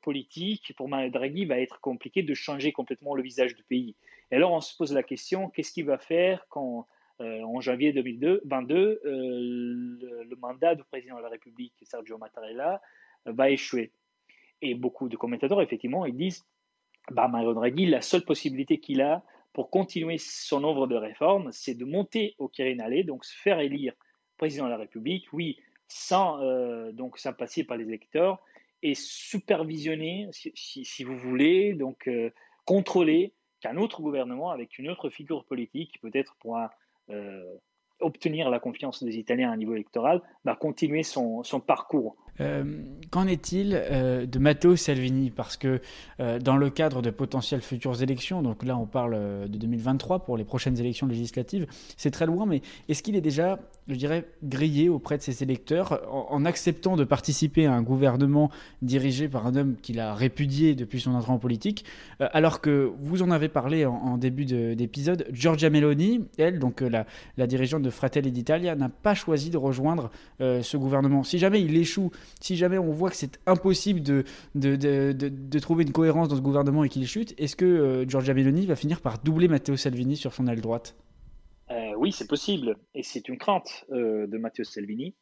politique, 0.01 0.73
pour 0.77 0.87
Mario 0.87 1.09
Draghi, 1.09 1.43
va 1.43 1.59
être 1.59 1.81
compliqué 1.81 2.23
de 2.23 2.33
changer 2.33 2.71
complètement 2.71 3.13
le 3.13 3.21
visage 3.21 3.55
du 3.55 3.63
pays. 3.63 3.93
Et 4.31 4.37
alors, 4.37 4.53
on 4.53 4.61
se 4.61 4.75
pose 4.77 4.93
la 4.93 5.03
question 5.03 5.49
qu'est-ce 5.49 5.73
qu'il 5.73 5.85
va 5.85 5.97
faire 5.97 6.45
quand, 6.47 6.87
en 7.19 7.59
janvier 7.59 7.91
2022, 7.91 9.01
le, 9.03 10.23
le, 10.23 10.35
mandat 10.37 10.75
du 10.75 10.83
président 10.85 11.17
de 11.17 11.23
la 11.23 11.29
République, 11.29 11.73
Sergio 11.83 12.17
Mattarella, 12.17 12.81
va 13.25 13.49
échouer? 13.49 13.91
Et 14.61 14.75
beaucoup 14.75 15.09
de 15.09 15.17
commentateurs, 15.17 15.61
effectivement, 15.61 16.05
ils 16.05 16.15
disent 16.15 16.45
bah, 17.11 17.27
Mario 17.27 17.53
Draghi, 17.53 17.85
la 17.85 18.01
seule 18.01 18.23
possibilité 18.23 18.79
qu'il 18.79 19.01
a 19.01 19.23
pour 19.53 19.69
continuer 19.69 20.17
son 20.17 20.63
œuvre 20.63 20.87
de 20.87 20.95
réforme, 20.95 21.51
c'est 21.51 21.73
de 21.73 21.85
monter 21.85 22.35
au 22.37 22.47
Quirinale, 22.47 23.05
donc 23.05 23.25
se 23.25 23.35
faire 23.35 23.59
élire 23.59 23.93
président 24.37 24.65
de 24.65 24.69
la 24.69 24.77
République, 24.77 25.25
oui, 25.33 25.59
sans, 25.87 26.41
euh, 26.41 26.91
donc, 26.91 27.17
sans 27.17 27.33
passer 27.33 27.63
par 27.63 27.77
les 27.77 27.85
électeurs, 27.85 28.39
et 28.81 28.93
supervisionner, 28.95 30.29
si, 30.31 31.03
vous 31.03 31.17
voulez, 31.17 31.73
donc 31.73 32.07
euh, 32.07 32.29
contrôler 32.63 33.33
qu'un 33.59 33.75
autre 33.75 34.01
gouvernement 34.01 34.51
avec 34.51 34.77
une 34.77 34.89
autre 34.89 35.09
figure 35.09 35.43
politique, 35.43 35.99
peut-être 36.01 36.37
pour 36.39 36.57
un 36.57 36.69
obtenir 37.99 38.49
la 38.49 38.59
confiance 38.59 39.03
des 39.03 39.17
Italiens 39.17 39.49
à 39.49 39.53
un 39.53 39.57
niveau 39.57 39.73
électoral, 39.73 40.21
va 40.45 40.55
continuer 40.55 41.03
son, 41.03 41.43
son 41.43 41.59
parcours. 41.59 42.15
Euh, 42.41 42.63
qu'en 43.11 43.27
est-il 43.27 43.73
euh, 43.75 44.25
de 44.25 44.39
Matteo 44.39 44.75
Salvini? 44.75 45.29
Parce 45.29 45.57
que 45.57 45.81
euh, 46.19 46.39
dans 46.39 46.55
le 46.55 46.69
cadre 46.69 47.01
de 47.01 47.09
potentielles 47.09 47.61
futures 47.61 48.01
élections, 48.01 48.41
donc 48.41 48.63
là 48.63 48.77
on 48.77 48.85
parle 48.85 49.47
de 49.49 49.57
2023 49.57 50.19
pour 50.19 50.37
les 50.37 50.45
prochaines 50.45 50.79
élections 50.79 51.07
législatives, 51.07 51.67
c'est 51.97 52.11
très 52.11 52.25
loin, 52.25 52.45
mais 52.45 52.61
est-ce 52.87 53.03
qu'il 53.03 53.15
est 53.15 53.21
déjà, 53.21 53.59
je 53.87 53.95
dirais, 53.95 54.25
grillé 54.43 54.89
auprès 54.89 55.17
de 55.17 55.21
ses 55.21 55.43
électeurs 55.43 56.01
en, 56.09 56.45
acceptant 56.45 56.95
de 56.95 57.03
participer 57.03 57.65
à 57.65 57.73
un 57.73 57.81
gouvernement 57.81 58.49
dirigé 58.81 59.27
par 59.27 59.45
un 59.45 59.55
homme 59.55 59.75
qu'il 59.81 59.99
a 59.99 60.13
répudié 60.13 60.73
depuis 60.73 61.01
son 61.01 61.13
entrée 61.13 61.33
en 61.33 61.37
politique 61.37 61.83
Alors 62.19 62.61
que 62.61 62.91
vous 62.99 63.21
en 63.21 63.31
avez 63.31 63.49
parlé 63.49 63.85
en, 63.85 64.17
début 64.17 64.45
d'épisode, 64.45 65.27
Giorgia 65.31 65.69
Meloni, 65.69 66.25
elle, 66.37 66.59
donc 66.59 66.81
la, 66.81 67.05
la 67.37 67.47
dirigeante 67.47 67.81
de 67.81 67.88
Fratelli 67.89 68.31
d'Italia, 68.31 68.75
n'a 68.75 68.89
pas 68.89 69.15
choisi 69.15 69.49
de 69.49 69.57
rejoindre 69.57 70.11
ce 70.39 70.77
gouvernement. 70.77 71.23
Si 71.23 71.39
jamais 71.39 71.61
il 71.61 71.75
échoue, 71.77 72.11
si 72.39 72.55
jamais 72.55 72.77
on 72.77 72.91
voit 72.91 73.09
que 73.09 73.15
c'est 73.15 73.39
impossible 73.45 74.01
de, 74.01 75.59
trouver 75.59 75.83
une 75.83 75.91
cohérence 75.91 76.29
dans 76.29 76.35
ce 76.35 76.41
gouvernement 76.41 76.83
et 76.83 76.89
qu'il 76.89 77.05
chute, 77.07 77.33
est-ce 77.37 77.55
que 77.55 77.65
euh, 77.65 78.07
Giorgia 78.07 78.33
Meloni 78.33 78.65
va 78.65 78.75
finir 78.75 79.01
par 79.01 79.19
doubler 79.19 79.47
Matteo 79.47 79.75
Salvini 79.75 80.15
sur 80.15 80.33
son 80.33 80.47
aile 80.47 80.61
droite? 80.61 80.95
Euh, 81.71 81.93
Oui, 81.97 82.11
c'est 82.11 82.27
possible. 82.27 82.77
Et 82.93 83.03
c'est 83.03 83.27
une 83.29 83.37
crainte 83.37 83.85
euh, 83.91 84.27
de 84.27 84.37
Matteo 84.37 84.63
Salvini. 84.63 85.15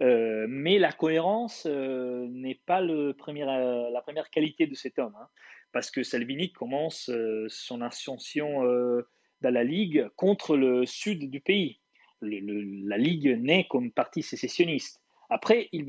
mais 0.00 0.78
la 0.78 0.92
cohérence 0.92 1.66
n'est 1.66 2.60
pas 2.66 2.80
la 2.80 4.00
première 4.02 4.30
qualité 4.30 4.66
de 4.66 4.74
cet 4.74 4.98
homme. 4.98 5.14
Hein. 5.20 5.28
parce 5.72 5.90
que 5.90 6.02
Salvini 6.02 6.52
commence 6.52 7.10
son 7.48 7.80
ascension 7.82 8.62
dans 9.40 9.54
la 9.54 9.64
Ligue 9.64 10.08
contre 10.16 10.56
le 10.56 10.86
sud 10.86 11.30
du 11.30 11.40
pays. 11.40 11.80
La 12.22 12.96
Ligue 12.98 13.38
naît 13.40 13.66
comme 13.68 13.90
parti 13.90 14.22
sécessionniste. 14.22 15.00
Après, 15.30 15.68
il, 15.72 15.86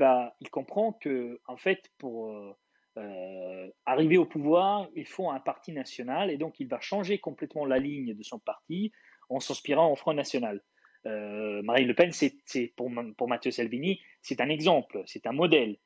comprend 0.50 0.92
que, 0.92 1.40
en 1.46 1.56
fait, 1.56 1.90
pour 1.98 2.30
euh, 2.30 2.54
euh, 2.98 3.68
arriver 3.86 4.18
au 4.18 4.26
pouvoir, 4.26 4.86
il 4.94 5.06
faut 5.06 5.30
un 5.30 5.40
parti 5.40 5.72
national 5.72 6.30
et 6.30 6.36
donc 6.36 6.60
il 6.60 6.68
va 6.68 6.80
changer 6.80 7.18
complètement 7.18 7.64
la 7.64 7.78
ligne 7.78 8.14
de 8.14 8.22
son 8.22 8.38
parti 8.38 8.92
en 9.30 9.40
s'inspirant 9.40 9.90
au 9.90 9.96
Front 9.96 10.12
National. 10.12 10.60
Euh, 11.06 11.62
Marine 11.62 11.88
Le 11.88 11.94
Pen, 11.94 12.12
c'est 12.12 12.34
pour, 12.76 12.90
pour 13.16 13.28
Matteo 13.28 13.50
Salvini, 13.50 14.00
c'est 14.20 14.42
un 14.42 14.50
exemple, 14.50 15.02
c'est 15.06 15.26
un 15.26 15.32
modèle. 15.32 15.78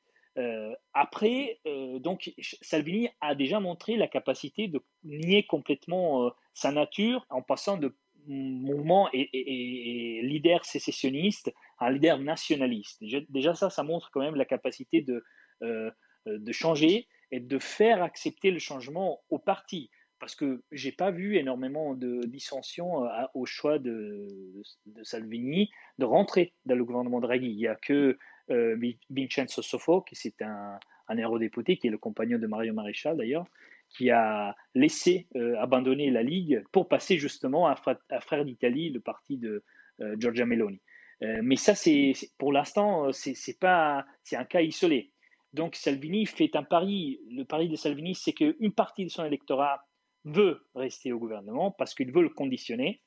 après, 0.93 1.61
donc 2.01 2.33
Salvini 2.61 3.07
a 3.21 3.35
déjà 3.35 3.61
montré 3.61 3.95
la 3.95 4.09
capacité 4.09 4.67
de 4.67 4.81
nier 5.05 5.45
complètement 5.45 6.29
sa 6.53 6.73
nature 6.73 7.25
en 7.29 7.41
passant 7.41 7.77
de 7.77 7.95
mouvement 8.27 9.09
et, 9.13 10.21
leader 10.23 10.65
sécessionniste 10.65 11.53
un 11.79 11.91
leader 11.91 12.19
nationaliste. 12.19 13.03
Déjà, 13.29 13.53
ça, 13.53 13.69
ça 13.69 13.83
montre 13.83 14.09
quand 14.11 14.21
même 14.21 14.35
la 14.35 14.45
capacité 14.45 15.01
de, 15.01 15.23
euh, 15.61 15.91
de 16.25 16.51
changer 16.51 17.07
et 17.31 17.39
de 17.39 17.59
faire 17.59 18.01
accepter 18.01 18.51
le 18.51 18.59
changement 18.59 19.21
au 19.29 19.39
parti. 19.39 19.89
Parce 20.19 20.35
que 20.35 20.63
j'ai 20.71 20.91
pas 20.91 21.11
vu 21.11 21.35
énormément 21.35 21.93
de 21.93 22.21
dissensions 22.25 23.05
euh, 23.05 23.09
au 23.33 23.45
choix 23.45 23.79
de, 23.79 24.27
Salvini 25.03 25.69
de 25.99 26.05
rentrer 26.05 26.53
dans 26.65 26.75
le 26.75 26.85
gouvernement 26.85 27.19
Draghi. 27.19 27.49
Il 27.49 27.57
n'y 27.57 27.67
a 27.67 27.75
que 27.75 28.17
euh, 28.49 28.93
Vincenzo 29.09 29.61
Sofo, 29.61 30.01
qui 30.01 30.15
c'est 30.15 30.41
un, 30.41 30.79
un 31.09 31.15
eurodéputé, 31.15 31.77
qui 31.77 31.87
est 31.87 31.91
le 31.91 31.97
compagnon 31.97 32.39
de 32.39 32.47
Mario 32.47 32.73
Maréchal 32.73 33.17
d'ailleurs, 33.17 33.45
qui 33.95 34.09
a 34.09 34.55
laissé 34.73 35.27
abandonner 35.59 36.09
la 36.11 36.23
Ligue 36.23 36.63
pour 36.71 36.87
passer 36.87 37.17
justement 37.17 37.67
à, 37.67 37.75
à 38.09 38.19
Frère 38.19 38.45
d'Italie, 38.45 38.89
le 38.89 38.99
parti 38.99 39.37
de 39.37 39.63
Giorgia 40.17 40.45
Meloni. 40.45 40.79
Euh, 41.21 41.39
mais 41.41 41.55
ça, 41.55 41.75
c'est 41.75 42.13
pour 42.37 42.51
l'instant, 42.51 43.07
euh, 43.07 43.11
c'est 43.11 43.59
pas, 43.59 44.05
c'est 44.23 44.35
un 44.35 44.45
cas 44.45 44.61
isolé. 44.61 45.11
Donc 45.53 45.75
Salvini 45.75 46.25
fait 46.25 46.55
un 46.55 46.63
pari. 46.63 47.19
Le 47.31 47.43
pari 47.45 47.69
de 47.69 47.75
Salvini, 47.75 48.15
c'est 48.15 48.33
qu'une 48.33 48.73
partie 48.73 49.05
de 49.05 49.09
son 49.09 49.23
électorat 49.23 49.85
veut 50.25 50.65
rester 50.75 51.13
au 51.13 51.19
gouvernement 51.19 51.71
parce 51.71 51.93
qu'il 51.93 52.11
veut 52.11 52.23
le 52.23 52.29
conditionner, 52.29 53.01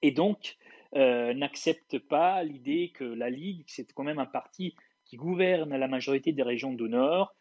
et 0.00 0.12
donc 0.12 0.56
euh, 0.94 1.34
n'accepte 1.34 1.98
pas 1.98 2.42
l'idée 2.44 2.92
que 2.94 3.04
la 3.04 3.28
Ligue, 3.28 3.64
c'est 3.66 3.92
quand 3.92 4.04
même 4.04 4.20
un 4.20 4.26
parti 4.26 4.74
qui 5.04 5.16
gouverne 5.16 5.76
la 5.76 5.88
majorité 5.88 6.32
des 6.32 6.42
régions 6.42 6.72
du 6.72 6.88
Nord, 6.88 7.34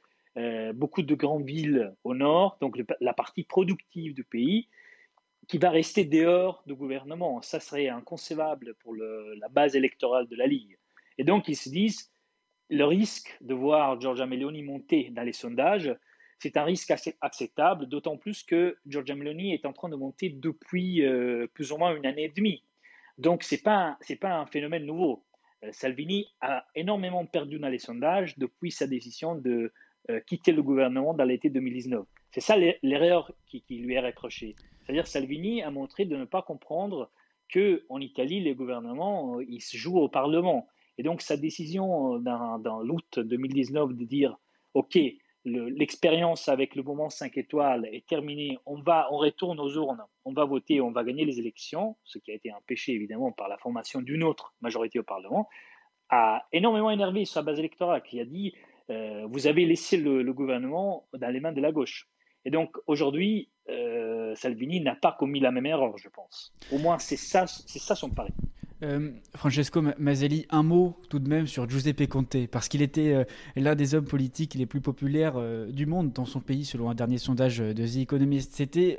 beaucoup 0.74 1.02
de 1.02 1.16
grandes 1.16 1.46
villes 1.46 1.94
au 2.04 2.14
Nord, 2.16 2.58
donc 2.62 2.80
la 3.02 3.14
partie 3.14 3.44
productive 3.44 4.14
du 4.14 4.24
pays, 4.24 4.68
qui 5.48 5.58
va 5.58 5.72
rester 5.72 6.06
dehors 6.06 6.64
du 6.68 6.76
gouvernement. 6.76 7.42
Ça 7.42 7.60
serait 7.60 7.90
inconcevable 7.90 8.76
pour 8.76 8.96
la 8.96 9.50
base 9.50 9.76
électorale 9.76 10.28
de 10.28 10.36
la 10.36 10.48
Ligue. 10.48 10.78
Et 11.18 11.24
donc, 11.24 11.48
ils 11.48 11.56
se 11.56 11.70
disent, 11.70 12.12
le 12.70 12.86
risque 12.86 13.36
de 13.42 13.54
voir 13.54 14.00
Giorgia 14.00 14.26
Meloni 14.26 14.62
monter 14.62 15.10
dans 15.12 15.24
les 15.24 15.34
sondages, 15.34 15.94
c'est 16.38 16.56
un 16.56 16.64
risque 16.64 16.92
assez 16.92 17.18
acceptable, 17.20 17.88
d'autant 17.88 18.16
plus 18.16 18.44
que 18.44 18.78
Giorgia 18.86 19.16
Meloni 19.16 19.54
est 19.54 19.66
en 19.66 19.74
train 19.74 19.90
de 19.90 19.96
monter 19.96 20.30
depuis 20.30 21.04
euh, 21.04 21.48
plus 21.54 21.72
ou 21.72 21.78
moins 21.78 21.96
une 21.96 22.06
année 22.06 22.26
et 22.26 22.30
demie. 22.30 22.64
Donc, 23.18 23.44
ce 23.44 23.56
n'est 23.56 23.62
pas, 23.62 23.98
pas 24.22 24.36
un 24.36 24.46
phénomène 24.46 24.86
nouveau. 24.86 25.26
Euh, 25.66 25.70
Salvini 25.74 26.28
a 26.40 26.66
énormément 26.76 27.26
perdu 27.26 27.60
dans 27.60 27.68
les 27.68 27.80
sondages 27.80 28.38
depuis 28.38 28.72
sa 28.72 28.88
décision 28.88 29.36
de 29.36 29.74
euh, 30.10 30.20
quitter 30.22 30.52
le 30.52 30.64
gouvernement 30.64 31.14
dans 31.14 31.24
l'été 31.24 31.50
2019. 31.50 32.06
C'est 32.32 32.42
ça 32.42 32.56
l'erreur 32.58 33.32
qui, 33.46 33.64
lui 33.70 33.94
est 33.94 34.00
reprochée. 34.00 34.56
C'est-à-dire 34.82 35.06
Salvini 35.06 35.62
a 35.62 35.70
montré 35.72 36.06
de 36.06 36.16
ne 36.16 36.26
pas 36.26 36.42
comprendre 36.42 37.12
que 37.48 37.86
en 37.90 38.00
Italie, 38.00 38.40
les 38.40 38.56
gouvernements, 38.56 39.38
euh, 39.38 39.46
ils 39.48 39.62
se 39.62 39.78
jouent 39.78 40.00
au 40.00 40.10
Parlement. 40.10 40.68
Et 40.98 41.04
donc 41.04 41.22
sa 41.22 41.38
décision 41.38 42.16
euh, 42.16 42.20
dans, 42.20 42.80
l'août 42.82 43.20
2019 43.20 43.94
de 43.94 44.06
dire, 44.06 44.38
OK, 44.74 44.98
l'expérience 45.46 46.50
avec 46.50 46.76
le 46.76 46.84
mouvement 46.84 47.10
5 47.10 47.38
étoiles 47.38 47.88
est 47.92 48.08
terminée, 48.08 48.58
on, 48.66 48.82
va, 48.82 49.08
on 49.12 49.18
retourne 49.18 49.60
aux 49.60 49.70
urnes, 49.70 50.04
on 50.26 50.34
va 50.34 50.46
voter, 50.46 50.82
on 50.82 50.92
va 50.92 51.04
gagner 51.04 51.26
les 51.26 51.40
élections, 51.40 51.98
ce 52.04 52.20
qui 52.20 52.32
a 52.32 52.34
été 52.34 52.52
empêché 52.52 52.94
évidemment 52.94 53.32
par 53.32 53.48
la 53.48 53.58
formation 53.58 54.02
d'une 54.02 54.24
autre 54.24 54.54
majorité 54.62 55.00
au 55.00 55.04
Parlement, 55.04 55.48
a 56.10 56.48
énormément 56.52 56.90
énervé 56.90 57.26
sa 57.26 57.42
base 57.42 57.60
électorale 57.60 58.02
qui 58.02 58.20
a 58.20 58.26
dit, 58.26 58.54
euh, 58.90 59.28
vous 59.30 59.48
avez 59.48 59.66
laissé 59.66 59.98
le, 59.98 60.34
gouvernement 60.34 61.08
dans 61.18 61.30
les 61.30 61.40
mains 61.40 61.52
de 61.52 61.62
la 61.62 61.72
gauche. 61.72 62.08
Et 62.46 62.52
donc 62.52 62.76
aujourd'hui, 62.88 63.50
euh, 63.70 64.34
Salvini 64.36 64.82
n'a 64.82 64.96
pas 64.96 65.16
commis 65.18 65.40
la 65.40 65.52
même 65.52 65.66
erreur, 65.66 65.98
je 65.98 66.10
pense. 66.10 66.54
Au 66.72 66.78
moins, 66.78 66.98
c'est 66.98 67.18
ça, 67.18 67.46
c'est 67.48 67.80
ça 67.80 67.96
son 67.96 68.10
pari. 68.10 68.32
Euh, 68.82 69.12
Francesco 69.36 69.82
Mazzelli, 69.98 70.46
un 70.50 70.64
mot 70.64 70.96
tout 71.10 71.20
de 71.20 71.28
même 71.28 71.48
sur 71.48 71.70
Giuseppe 71.70 72.08
Conte, 72.08 72.48
parce 72.48 72.70
qu'il 72.70 72.82
était 72.82 73.26
l'un 73.58 73.76
des 73.76 73.94
hommes 73.94 74.06
politiques 74.06 74.56
les 74.56 74.66
plus 74.66 74.80
populaires 74.80 75.38
du 75.68 75.86
monde 75.86 76.14
dans 76.14 76.26
son 76.26 76.40
pays, 76.40 76.64
selon 76.64 76.90
un 76.90 76.96
dernier 76.96 77.18
sondage 77.18 77.58
de 77.58 77.86
The 77.86 77.98
Economist. 77.98 78.54
C'était 78.54 78.98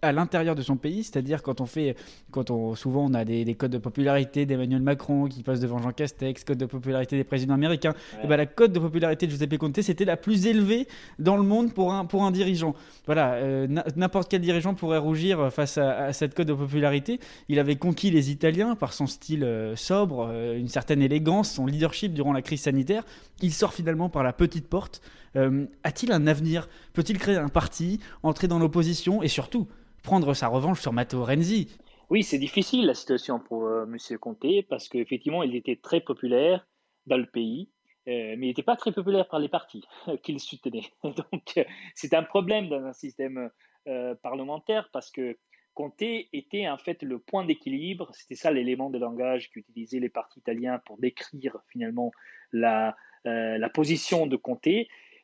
à 0.00 0.12
l'intérieur 0.12 0.54
de 0.54 0.62
son 0.62 0.76
pays, 0.76 1.04
c'est-à-dire 1.04 1.42
quand 1.42 1.60
on 1.60 1.66
fait, 1.66 1.96
quand 2.30 2.50
on, 2.50 2.74
souvent 2.74 3.04
on 3.04 3.14
a 3.14 3.24
des, 3.24 3.54
codes 3.54 3.70
de 3.70 3.78
popularité 3.78 4.46
d'Emmanuel 4.46 4.80
Macron 4.80 5.26
qui 5.26 5.42
passe 5.42 5.60
devant 5.60 5.78
Jean 5.78 5.92
Castex, 5.92 6.44
code 6.44 6.58
de 6.58 6.66
popularité 6.66 7.16
des 7.16 7.24
présidents 7.24 7.54
américains, 7.54 7.94
et 8.22 8.26
ben 8.26 8.36
la 8.36 8.46
cote 8.46 8.72
de 8.72 8.78
popularité 8.78 9.26
de 9.26 9.32
Giuseppe 9.32 9.58
Conte 9.58 9.82
c'était 9.82 10.04
la 10.06 10.16
plus 10.16 10.46
élevée 10.46 10.88
dans 11.18 11.36
le 11.36 11.42
monde 11.42 11.74
pour 11.74 11.92
un, 11.92 12.06
pour 12.06 12.24
un 12.24 12.30
dirigeant. 12.30 12.74
Voilà, 13.04 13.34
euh, 13.34 13.66
n'importe 13.96 14.30
quel 14.30 14.40
dirigeant 14.40 14.74
pourrait 14.74 14.98
rougir 14.98 15.52
face 15.52 15.78
à, 15.78 16.12
cette 16.12 16.34
cote 16.34 16.48
de 16.48 16.54
popularité. 16.54 17.20
Il 17.48 17.58
avait 17.58 17.76
conquis 17.76 18.10
les 18.10 18.30
Italiens 18.30 18.74
par 18.74 18.92
son 18.92 19.06
style 19.06 19.44
euh, 19.44 19.76
sobre, 19.76 20.28
euh, 20.30 20.58
une 20.58 20.68
certaine 20.68 21.02
élégance, 21.02 21.52
son 21.52 21.66
leadership 21.66 22.14
durant 22.14 22.32
la 22.32 22.42
crise 22.42 22.62
sanitaire. 22.62 23.04
Il 23.42 23.52
sort 23.52 23.74
finalement 23.74 24.08
par 24.08 24.22
la 24.22 24.32
petite 24.32 24.68
porte. 24.68 25.02
A-t-il 25.34 26.12
un 26.12 26.26
avenir? 26.26 26.68
Peut-il 26.94 27.18
créer 27.18 27.36
un 27.36 27.48
parti, 27.48 28.00
entrer 28.22 28.48
dans 28.48 28.58
l'opposition 28.58 29.22
et 29.22 29.28
surtout 29.28 29.68
prendre 30.02 30.34
sa 30.34 30.48
revanche 30.48 30.80
sur 30.80 30.92
Matteo 30.92 31.24
Renzi? 31.24 31.68
Oui, 32.08 32.22
c'est 32.22 32.38
difficile 32.38 32.86
la 32.86 32.94
situation 32.94 33.40
pour 33.40 33.66
euh, 33.66 33.84
M. 33.84 34.18
Conte 34.18 34.62
parce 34.68 34.88
qu'effectivement, 34.88 35.42
il 35.42 35.56
était 35.56 35.76
très 35.76 36.00
populaire 36.00 36.66
dans 37.06 37.16
le 37.16 37.26
pays, 37.26 37.68
euh, 38.06 38.36
mais 38.38 38.46
il 38.46 38.48
n'était 38.48 38.62
pas 38.62 38.76
très 38.76 38.92
populaire 38.92 39.26
par 39.26 39.40
les 39.40 39.48
partis 39.48 39.84
qu'il 40.22 40.38
soutenait. 40.38 40.88
Donc, 41.02 41.66
c'est 41.94 42.14
un 42.14 42.22
problème 42.22 42.68
dans 42.68 42.84
un 42.84 42.92
système 42.92 43.50
euh, 43.88 44.14
parlementaire 44.22 44.88
parce 44.92 45.10
que 45.10 45.36
Conte 45.74 46.00
était 46.00 46.68
en 46.68 46.78
fait 46.78 47.02
le 47.02 47.18
point 47.18 47.44
d'équilibre, 47.44 48.10
c'était 48.14 48.36
ça 48.36 48.52
l'élément 48.52 48.88
de 48.88 48.98
langage 48.98 49.50
qu'utilisaient 49.50 50.00
les 50.00 50.08
partis 50.08 50.38
italiens 50.38 50.80
pour 50.86 50.98
décrire 50.98 51.58
finalement 51.68 52.12
la, 52.50 52.96
la 53.24 53.68
position 53.68 54.26
de 54.26 54.36
Conte 54.36 54.68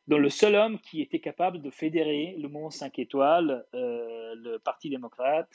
dans 0.07 0.17
le 0.17 0.29
seul 0.29 0.55
homme 0.55 0.79
qui 0.79 1.01
était 1.01 1.19
capable 1.19 1.61
de 1.61 1.69
fédérer 1.69 2.35
le 2.37 2.47
mouvement 2.49 2.69
5 2.69 2.99
étoiles, 2.99 3.65
euh, 3.73 4.35
le 4.35 4.59
Parti 4.59 4.89
démocrate 4.89 5.49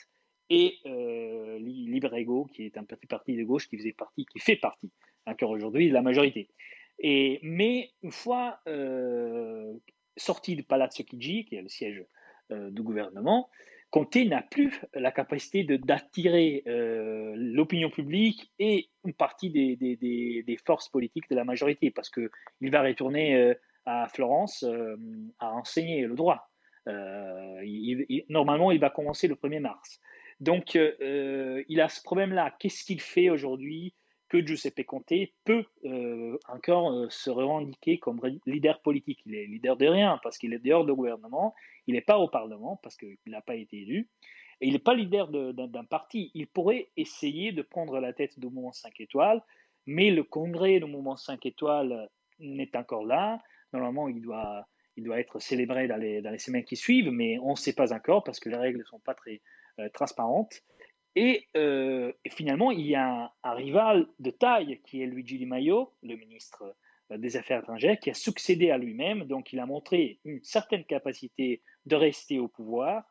et 0.49 0.77
euh, 0.85 1.59
Librego, 1.59 2.45
qui 2.45 2.65
est 2.65 2.77
un 2.77 2.83
petit 2.83 3.05
parti 3.05 3.35
de 3.35 3.43
gauche 3.43 3.67
qui 3.69 3.77
faisait 3.77 3.93
partie, 3.93 4.25
qui 4.25 4.39
fait 4.39 4.55
partie 4.55 4.91
encore 5.25 5.51
aujourd'hui 5.51 5.89
de 5.89 5.93
la 5.93 6.01
majorité. 6.01 6.49
Et, 6.99 7.39
mais 7.43 7.91
une 8.01 8.11
fois 8.11 8.59
euh, 8.67 9.73
sorti 10.17 10.55
de 10.55 10.63
Palazzo 10.63 11.03
Chigi, 11.09 11.45
qui 11.45 11.55
est 11.55 11.61
le 11.61 11.69
siège 11.69 12.03
euh, 12.51 12.69
du 12.71 12.81
gouvernement, 12.81 13.49
Conte 13.91 14.17
n'a 14.17 14.43
plus 14.43 14.81
la 14.93 15.11
capacité 15.11 15.63
d'attirer 15.63 16.63
euh, 16.67 17.33
l'opinion 17.35 17.89
publique 17.89 18.51
et 18.59 18.89
une 19.03 19.13
partie 19.13 19.49
des, 19.49 20.57
forces 20.63 20.89
politiques 20.89 21.27
de 21.29 21.35
la 21.35 21.43
majorité, 21.43 21.89
parce 21.89 22.09
qu'il 22.11 22.29
va 22.69 22.83
retourner 22.83 23.55
à 23.85 24.07
Florence 24.07 24.63
euh, 24.63 24.95
à 25.39 25.53
enseigner 25.53 26.05
le 26.05 26.15
droit. 26.15 26.49
Il, 26.87 28.23
normalement, 28.29 28.71
il 28.71 28.79
va 28.79 28.89
commencer 28.89 29.27
le 29.27 29.35
1er 29.35 29.59
mars. 29.59 29.99
Donc, 30.39 30.73
il 30.73 31.81
a 31.81 31.89
ce 31.89 32.01
problème-là. 32.01 32.55
Qu'est-ce 32.57 32.83
qu'il 32.83 32.99
fait 32.99 33.29
aujourd'hui 33.29 33.93
que 34.27 34.43
Giuseppe 34.43 34.83
Conte 34.87 35.13
peut 35.43 35.65
encore 36.47 37.11
se 37.11 37.29
revendiquer 37.29 37.99
comme 37.99 38.19
leader 38.47 38.81
politique? 38.81 39.19
Il 39.27 39.35
est 39.35 39.45
leader 39.45 39.77
de 39.77 39.85
rien, 39.85 40.19
parce 40.23 40.39
qu'il 40.39 40.51
est 40.51 40.59
dehors 40.59 40.83
du 40.83 40.93
gouvernement 40.93 41.53
il 41.89 41.93
n'est 41.93 42.01
pas 42.01 42.19
au 42.19 42.27
Parlement 42.27 42.79
parce 42.83 42.95
qu'il 42.95 43.17
n'a 43.25 43.41
pas 43.41 43.55
été 43.55 43.81
élu. 43.81 44.07
Et 44.61 44.67
il 44.67 44.73
n'est 44.73 44.79
pas 44.79 44.93
leader 44.93 45.27
d'un 45.27 45.83
parti. 45.85 46.29
Il 46.35 46.45
pourrait 46.45 46.91
essayer 46.97 47.51
de 47.51 47.63
prendre 47.63 47.99
la 47.99 48.13
tête 48.13 48.39
du 48.39 48.45
mouvement 48.45 48.71
5 48.71 49.01
étoiles, 49.01 49.41
mais 49.87 50.11
le 50.11 50.23
congrès 50.23 50.79
du 50.79 50.85
mouvement 50.85 51.15
5 51.15 51.43
étoiles 51.47 52.07
n'est 52.37 52.77
encore 52.77 53.05
là. 53.05 53.41
Normalement, 53.73 54.07
il 54.07 54.21
doit, 54.21 54.67
il 54.97 55.03
doit 55.03 55.19
être 55.19 55.39
célébré 55.39 55.87
dans 55.87 55.97
les, 55.97 56.21
dans 56.21 56.31
les 56.31 56.39
semaines 56.39 56.65
qui 56.65 56.75
suivent, 56.75 57.11
mais 57.11 57.37
on 57.39 57.51
ne 57.51 57.55
sait 57.55 57.73
pas 57.73 57.93
encore 57.93 58.23
parce 58.23 58.39
que 58.39 58.49
les 58.49 58.57
règles 58.57 58.79
ne 58.79 58.83
sont 58.83 58.99
pas 58.99 59.13
très 59.13 59.41
euh, 59.79 59.89
transparentes. 59.89 60.61
Euh, 61.17 62.13
et, 62.23 62.29
finalement, 62.29 62.71
il 62.71 62.85
y 62.85 62.95
a 62.95 63.31
un, 63.43 63.53
rival 63.53 64.07
de 64.19 64.29
taille 64.29 64.79
qui 64.85 65.01
est 65.01 65.05
Luigi 65.05 65.37
Di 65.37 65.45
Maio, 65.45 65.93
le 66.03 66.15
ministre 66.15 66.75
euh, 67.11 67.17
des 67.17 67.37
Affaires 67.37 67.59
étrangères, 67.59 67.99
qui 67.99 68.09
a 68.09 68.13
succédé 68.13 68.71
à 68.71 68.77
lui-même. 68.77 69.23
Donc, 69.25 69.53
il 69.53 69.59
a 69.59 69.65
montré 69.65 70.19
une 70.25 70.43
certaine 70.43 70.85
capacité 70.85 71.61
de 71.85 71.95
rester 71.95 72.39
au 72.39 72.47
pouvoir 72.47 73.03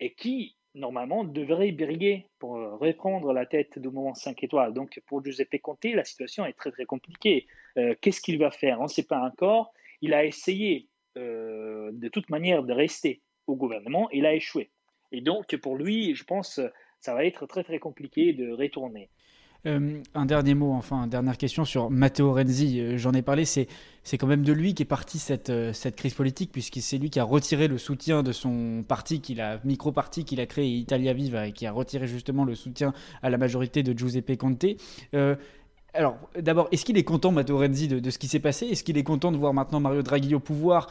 et 0.00 0.14
qui, 0.14 0.56
normalement, 0.74 1.24
devrait 1.24 1.72
briller 1.72 2.26
pour 2.38 2.52
reprendre 2.78 3.32
la 3.32 3.46
tête 3.46 3.78
du 3.78 3.88
moment 3.88 4.14
5 4.14 4.42
étoiles. 4.42 4.72
Donc, 4.72 5.00
pour 5.06 5.24
Giuseppe 5.24 5.60
Conte, 5.62 5.84
la 5.84 6.04
situation 6.04 6.44
est 6.44 6.54
très, 6.54 6.70
très 6.70 6.86
compliquée. 6.86 7.46
Qu'est-ce 8.00 8.20
qu'il 8.20 8.38
va 8.38 8.50
faire? 8.50 8.80
On 8.80 8.84
ne 8.84 8.88
sait 8.88 9.06
pas 9.06 9.20
encore. 9.20 9.72
Il 10.02 10.14
a 10.14 10.24
essayé 10.24 10.88
euh, 11.18 11.90
de 11.92 12.08
toute 12.08 12.30
manière 12.30 12.62
de 12.62 12.72
rester 12.72 13.20
au 13.46 13.56
gouvernement. 13.56 14.08
Il 14.12 14.26
a 14.26 14.34
échoué. 14.34 14.70
Et 15.12 15.20
donc, 15.20 15.56
pour 15.56 15.76
lui, 15.76 16.14
je 16.14 16.24
pense, 16.24 16.60
ça 17.00 17.14
va 17.14 17.24
être 17.24 17.46
très, 17.46 17.64
très 17.64 17.78
compliqué 17.78 18.32
de 18.32 18.52
retourner. 18.52 19.10
Euh, 19.66 20.00
un 20.14 20.24
dernier 20.24 20.54
mot, 20.54 20.72
enfin, 20.72 21.06
dernière 21.06 21.36
question 21.36 21.64
sur 21.64 21.90
Matteo 21.90 22.32
Renzi. 22.32 22.80
Euh, 22.80 22.96
j'en 22.96 23.12
ai 23.12 23.20
parlé, 23.20 23.44
c'est, 23.44 23.66
quand 24.18 24.26
même 24.26 24.42
de 24.42 24.52
lui 24.52 24.72
qui 24.72 24.84
est 24.84 24.86
partie 24.86 25.18
cette, 25.18 25.52
cette 25.74 25.96
crise 25.96 26.14
politique, 26.14 26.50
puisque 26.52 26.78
c'est 26.80 26.96
lui 26.96 27.10
qui 27.10 27.20
a 27.20 27.24
retiré 27.24 27.68
le 27.68 27.76
soutien 27.76 28.22
de 28.22 28.32
son 28.32 28.84
parti, 28.86 29.20
qu'il 29.20 29.40
a, 29.40 29.60
micro-parti 29.64 30.24
qu'il 30.24 30.40
a 30.40 30.46
créé, 30.46 30.68
Italia 30.68 31.12
Viva, 31.12 31.48
et 31.48 31.52
qui 31.52 31.66
a 31.66 31.72
retiré 31.72 32.06
justement 32.06 32.44
le 32.44 32.54
soutien 32.54 32.94
à 33.20 33.28
la 33.28 33.36
majorité 33.36 33.82
de 33.82 33.96
Giuseppe 33.98 34.36
Conte. 34.38 34.64
Alors, 35.92 36.18
d'abord, 36.38 36.68
est-ce 36.72 36.84
qu'il 36.84 36.96
est 36.98 37.04
content, 37.04 37.32
Matteo 37.32 37.58
Renzi, 37.58 37.88
de, 37.88 38.10
ce 38.10 38.18
qui 38.18 38.28
s'est 38.28 38.40
passé? 38.40 38.66
Est-ce 38.66 38.84
qu'il 38.84 38.96
est 38.96 39.02
content 39.02 39.32
de 39.32 39.36
voir 39.36 39.52
maintenant 39.54 39.80
Mario 39.80 40.02
Draghi 40.02 40.34
au 40.34 40.40
pouvoir? 40.40 40.88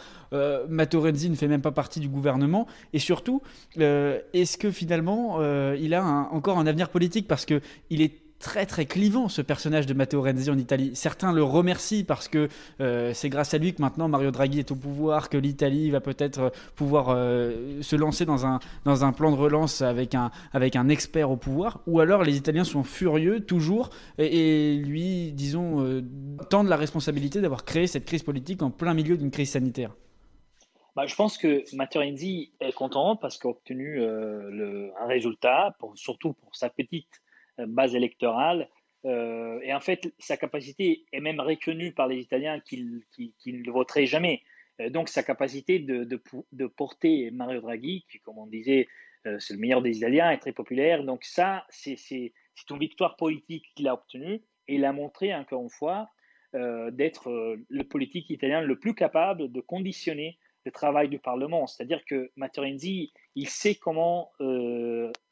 Matteo 0.68 1.02
Renzi 1.02 1.30
ne 1.30 1.36
fait 1.36 1.48
même 1.48 1.62
pas 1.62 1.72
partie 1.72 2.00
du 2.00 2.10
gouvernement. 2.10 2.68
Et 2.94 3.00
surtout, 3.00 3.42
est-ce 3.78 4.58
que 4.58 4.72
finalement, 4.72 5.40
il 5.74 5.94
a 5.94 6.04
encore 6.04 6.60
un 6.60 6.68
avenir 6.68 6.90
politique? 6.90 7.28
Parce 7.28 7.46
que 7.46 7.62
il 7.90 8.02
est 8.02 8.29
très 8.40 8.66
très 8.66 8.86
clivant 8.86 9.28
ce 9.28 9.42
personnage 9.42 9.86
de 9.86 9.94
Matteo 9.94 10.22
Renzi 10.22 10.50
en 10.50 10.58
Italie. 10.58 10.92
Certains 10.96 11.34
le 11.34 11.44
remercient 11.44 12.04
parce 12.04 12.28
que 12.28 12.48
euh, 12.80 13.14
c'est 13.14 13.30
grâce 13.30 13.54
à 13.54 13.58
lui 13.58 13.74
que 13.74 13.82
maintenant 13.82 14.08
Mario 14.08 14.32
Draghi 14.32 14.60
est 14.60 14.72
au 14.72 14.76
pouvoir, 14.76 15.30
que 15.30 15.38
l'Italie 15.38 15.92
va 15.92 16.00
peut-être 16.00 16.40
euh, 16.40 16.50
pouvoir 16.76 17.10
euh, 17.10 17.82
se 17.82 17.96
lancer 17.96 18.26
dans 18.26 18.46
un, 18.46 18.60
dans 18.86 19.04
un 19.04 19.12
plan 19.12 19.32
de 19.32 19.36
relance 19.36 19.82
avec 19.82 20.16
un, 20.16 20.32
avec 20.54 20.76
un 20.76 20.90
expert 20.90 21.30
au 21.30 21.38
pouvoir, 21.38 21.82
ou 21.86 22.00
alors 22.00 22.24
les 22.24 22.38
Italiens 22.38 22.64
sont 22.64 22.84
furieux 22.84 23.42
toujours 23.42 23.90
et, 24.18 24.76
lui, 24.76 25.32
disons, 25.34 26.04
tendent 26.50 26.68
la 26.68 26.78
responsabilité 26.78 27.42
d'avoir 27.42 27.66
créé 27.66 27.88
cette 27.88 28.06
crise 28.06 28.24
politique 28.24 28.62
en 28.62 28.70
plein 28.70 28.94
milieu 28.94 29.18
d'une 29.18 29.32
crise 29.32 29.52
sanitaire. 29.52 29.92
Bah, 30.96 31.06
je 31.06 31.16
pense 31.16 31.38
que 31.38 31.64
Matteo 31.76 32.02
Renzi 32.02 32.52
est 32.60 32.74
content 32.74 33.16
parce 33.16 33.38
qu'il 33.38 33.50
a 33.50 33.52
obtenu 33.52 34.04
un 34.04 35.08
résultat, 35.08 35.76
surtout 35.96 36.34
pour 36.34 36.56
sa 36.56 36.70
petite 36.70 37.08
euh, 37.08 37.29
base 37.68 37.96
électorale. 37.96 38.70
Euh, 39.06 39.60
et 39.62 39.74
en 39.74 39.80
fait, 39.80 40.14
sa 40.20 40.38
capacité 40.38 41.06
est 41.12 41.22
même 41.22 41.40
reconnue 41.40 41.94
par 41.94 42.08
les 42.08 42.20
Italiens 42.20 42.60
qu'ils 42.60 43.04
ne 43.18 43.64
le 43.64 43.72
voteraient 43.72 44.06
jamais. 44.06 44.42
Euh, 44.82 44.90
donc, 44.90 45.10
sa 45.10 45.24
capacité 45.24 45.80
de, 45.80 46.04
de, 46.04 46.68
porter 46.68 47.32
Mario 47.32 47.62
Draghi, 47.62 48.06
qui, 48.12 48.20
comme 48.20 48.38
on 48.38 48.48
disait, 48.48 48.88
c'est 49.40 49.54
le 49.54 49.60
meilleur 49.60 49.82
des 49.82 49.98
Italiens, 49.98 50.32
est 50.32 50.38
très 50.38 50.54
populaire. 50.54 51.04
Donc, 51.04 51.26
ça, 51.26 51.66
c'est 51.70 51.98
une 52.70 52.80
victoire 52.80 53.18
politique 53.18 53.66
qu'il 53.76 53.88
a 53.88 53.94
obtenue. 53.94 54.42
Et 54.68 54.76
il 54.76 54.86
a 54.86 54.94
montré, 54.94 55.36
encore 55.36 55.62
une 55.62 55.70
fois, 55.70 56.10
d'être 56.54 57.58
le 57.68 57.84
politique 57.84 58.30
italien 58.30 58.62
le 58.62 58.80
plus 58.80 58.96
capable 58.96 59.52
de 59.52 59.60
conditionner 59.60 60.40
le 60.66 60.72
travail 60.72 61.10
du 61.10 61.20
Parlement. 61.20 61.68
C'est-à-dire 61.68 62.06
que 62.06 62.32
Matteo 62.38 62.64
Renzi, 62.64 63.12
il 63.36 63.50
sait 63.50 63.76
comment 63.76 64.32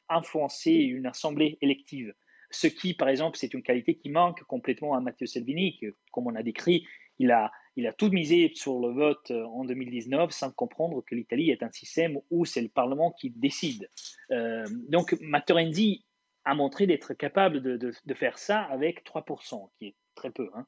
influencer 0.08 0.72
une 0.72 1.06
assemblée 1.06 1.58
élective. 1.60 2.14
Ce 2.50 2.66
qui, 2.66 2.94
par 2.94 3.08
exemple, 3.08 3.36
c'est 3.36 3.52
une 3.52 3.62
qualité 3.62 3.94
qui 3.94 4.10
manque 4.10 4.42
complètement 4.44 4.94
à 4.94 5.00
Matteo 5.00 5.26
Salvini, 5.26 5.78
que, 5.78 5.94
comme 6.12 6.26
on 6.26 6.34
a 6.34 6.42
décrit, 6.42 6.86
il 7.18 7.30
a, 7.30 7.50
il 7.76 7.86
a 7.86 7.92
tout 7.92 8.10
misé 8.10 8.50
sur 8.54 8.78
le 8.80 8.92
vote 8.92 9.30
euh, 9.30 9.44
en 9.44 9.64
2019 9.64 10.30
sans 10.30 10.50
comprendre 10.50 11.02
que 11.04 11.14
l'Italie 11.14 11.50
est 11.50 11.62
un 11.62 11.70
système 11.72 12.18
où 12.30 12.44
c'est 12.44 12.62
le 12.62 12.68
Parlement 12.68 13.12
qui 13.12 13.30
décide. 13.30 13.90
Euh, 14.30 14.64
donc, 14.88 15.16
Matteo 15.20 15.56
Renzi 15.56 16.04
a 16.44 16.54
montré 16.54 16.86
d'être 16.86 17.12
capable 17.14 17.60
de, 17.60 17.76
de, 17.76 18.14
faire 18.14 18.38
ça 18.38 18.62
avec 18.62 19.04
3%, 19.04 19.68
qui 19.78 19.88
est 19.88 19.94
très 20.14 20.30
peu. 20.30 20.48
Hein. 20.54 20.66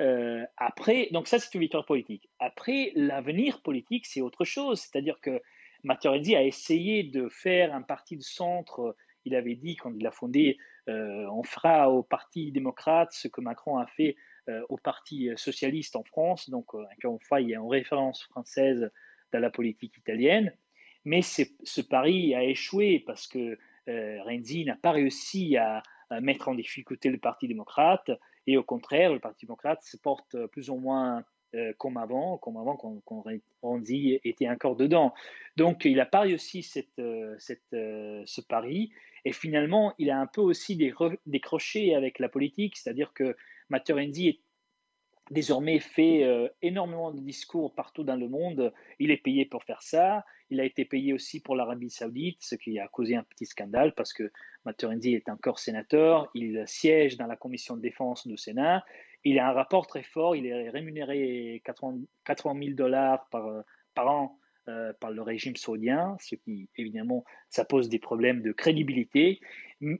Euh, 0.00 0.44
après, 0.56 1.08
donc 1.12 1.26
ça, 1.26 1.38
c'est 1.38 1.54
une 1.54 1.60
victoire 1.60 1.86
politique. 1.86 2.28
Après, 2.38 2.92
l'avenir 2.94 3.62
politique, 3.62 4.06
c'est 4.06 4.20
autre 4.20 4.44
chose. 4.44 4.80
C'est-à-dire 4.80 5.18
que 5.22 5.40
Matteo 5.84 6.12
Renzi 6.12 6.36
a 6.36 6.42
essayé 6.42 7.02
de 7.02 7.28
faire 7.28 7.74
un 7.74 7.82
parti 7.82 8.16
de 8.16 8.22
centre. 8.22 8.96
Il 9.24 9.34
avait 9.34 9.56
dit, 9.56 9.76
quand 9.76 9.92
il 9.96 10.06
a 10.06 10.10
fondé, 10.10 10.58
euh, 10.88 11.26
on 11.32 11.42
fera 11.42 11.90
au 11.90 12.02
Parti 12.02 12.52
démocrate 12.52 13.12
ce 13.12 13.28
que 13.28 13.40
Macron 13.40 13.78
a 13.78 13.86
fait 13.86 14.16
euh, 14.48 14.62
au 14.68 14.76
Parti 14.76 15.30
socialiste 15.36 15.96
en 15.96 16.04
France. 16.04 16.50
Donc, 16.50 16.74
euh, 16.74 16.84
encore 16.96 17.14
une 17.14 17.26
fois, 17.26 17.40
il 17.40 17.48
y 17.48 17.54
a 17.54 17.58
une 17.58 17.68
référence 17.68 18.22
française 18.24 18.90
dans 19.32 19.40
la 19.40 19.50
politique 19.50 19.96
italienne. 19.96 20.52
Mais 21.04 21.22
ce 21.22 21.80
pari 21.80 22.34
a 22.34 22.44
échoué 22.44 23.02
parce 23.04 23.26
que 23.26 23.58
Renzi 23.88 24.64
n'a 24.64 24.76
pas 24.76 24.92
réussi 24.92 25.56
à, 25.56 25.82
à, 26.10 26.20
mettre 26.20 26.48
en 26.48 26.54
difficulté 26.54 27.08
le 27.10 27.18
Parti 27.18 27.48
démocrate. 27.48 28.12
Et 28.46 28.56
au 28.56 28.62
contraire, 28.62 29.12
le 29.12 29.18
Parti 29.18 29.46
démocrate 29.46 29.82
se 29.82 29.96
porte 29.96 30.36
plus 30.46 30.70
ou 30.70 30.76
moins 30.76 31.24
euh, 31.54 31.74
comme 31.76 31.98
avant, 31.98 32.38
comme 32.38 32.56
avant 32.56 32.76
quand, 32.76 33.24
on 33.60 33.78
dit 33.78 34.18
était 34.24 34.48
encore 34.48 34.74
dedans. 34.74 35.12
Donc 35.56 35.84
il 35.84 35.96
n'a 35.96 36.06
pas 36.06 36.20
réussi 36.20 36.62
cette, 36.62 36.98
euh, 36.98 37.34
cette, 37.38 37.74
euh, 37.74 38.22
ce 38.24 38.40
pari 38.40 38.90
et 39.26 39.32
finalement 39.32 39.92
il 39.98 40.10
a 40.10 40.18
un 40.18 40.26
peu 40.26 40.40
aussi 40.40 40.78
décroché 41.26 41.94
avec 41.94 42.18
la 42.20 42.30
politique, 42.30 42.78
c'est-à-dire 42.78 43.12
que 43.12 43.36
Matteo 43.68 43.96
Renzi 43.96 44.28
est 44.28 44.40
désormais 45.30 45.78
fait 45.78 46.50
énormément 46.62 47.10
de 47.10 47.20
discours 47.20 47.74
partout 47.74 48.02
dans 48.02 48.16
le 48.16 48.28
monde. 48.28 48.72
Il 48.98 49.10
est 49.10 49.22
payé 49.22 49.46
pour 49.46 49.62
faire 49.62 49.80
ça. 49.80 50.24
Il 50.50 50.60
a 50.60 50.64
été 50.64 50.84
payé 50.84 51.12
aussi 51.12 51.40
pour 51.40 51.54
l'Arabie 51.54 51.88
Saoudite, 51.88 52.38
ce 52.40 52.54
qui 52.54 52.78
a 52.78 52.88
causé 52.88 53.14
un 53.14 53.22
petit 53.22 53.46
scandale 53.46 53.94
parce 53.94 54.12
que 54.12 54.30
Matteo 54.66 54.88
Renzi 54.88 55.14
est 55.14 55.28
encore 55.28 55.58
sénateur. 55.58 56.30
Il 56.34 56.64
siège 56.66 57.16
dans 57.16 57.26
la 57.26 57.36
commission 57.36 57.76
de 57.76 57.82
défense 57.82 58.26
du 58.26 58.36
Sénat 58.36 58.84
il 59.24 59.38
a 59.38 59.48
un 59.48 59.52
rapport 59.52 59.86
très 59.86 60.02
fort, 60.02 60.36
il 60.36 60.46
est 60.46 60.70
rémunéré 60.70 61.62
80, 61.64 62.04
000 62.26 62.74
dollars 62.74 63.28
par, 63.30 63.64
par 63.94 64.08
an 64.08 64.38
euh, 64.68 64.92
par 65.00 65.10
le 65.10 65.22
régime 65.22 65.56
saoudien, 65.56 66.16
ce 66.20 66.36
qui 66.36 66.68
évidemment 66.76 67.24
ça 67.48 67.64
pose 67.64 67.88
des 67.88 67.98
problèmes 67.98 68.42
de 68.42 68.52
crédibilité. 68.52 69.40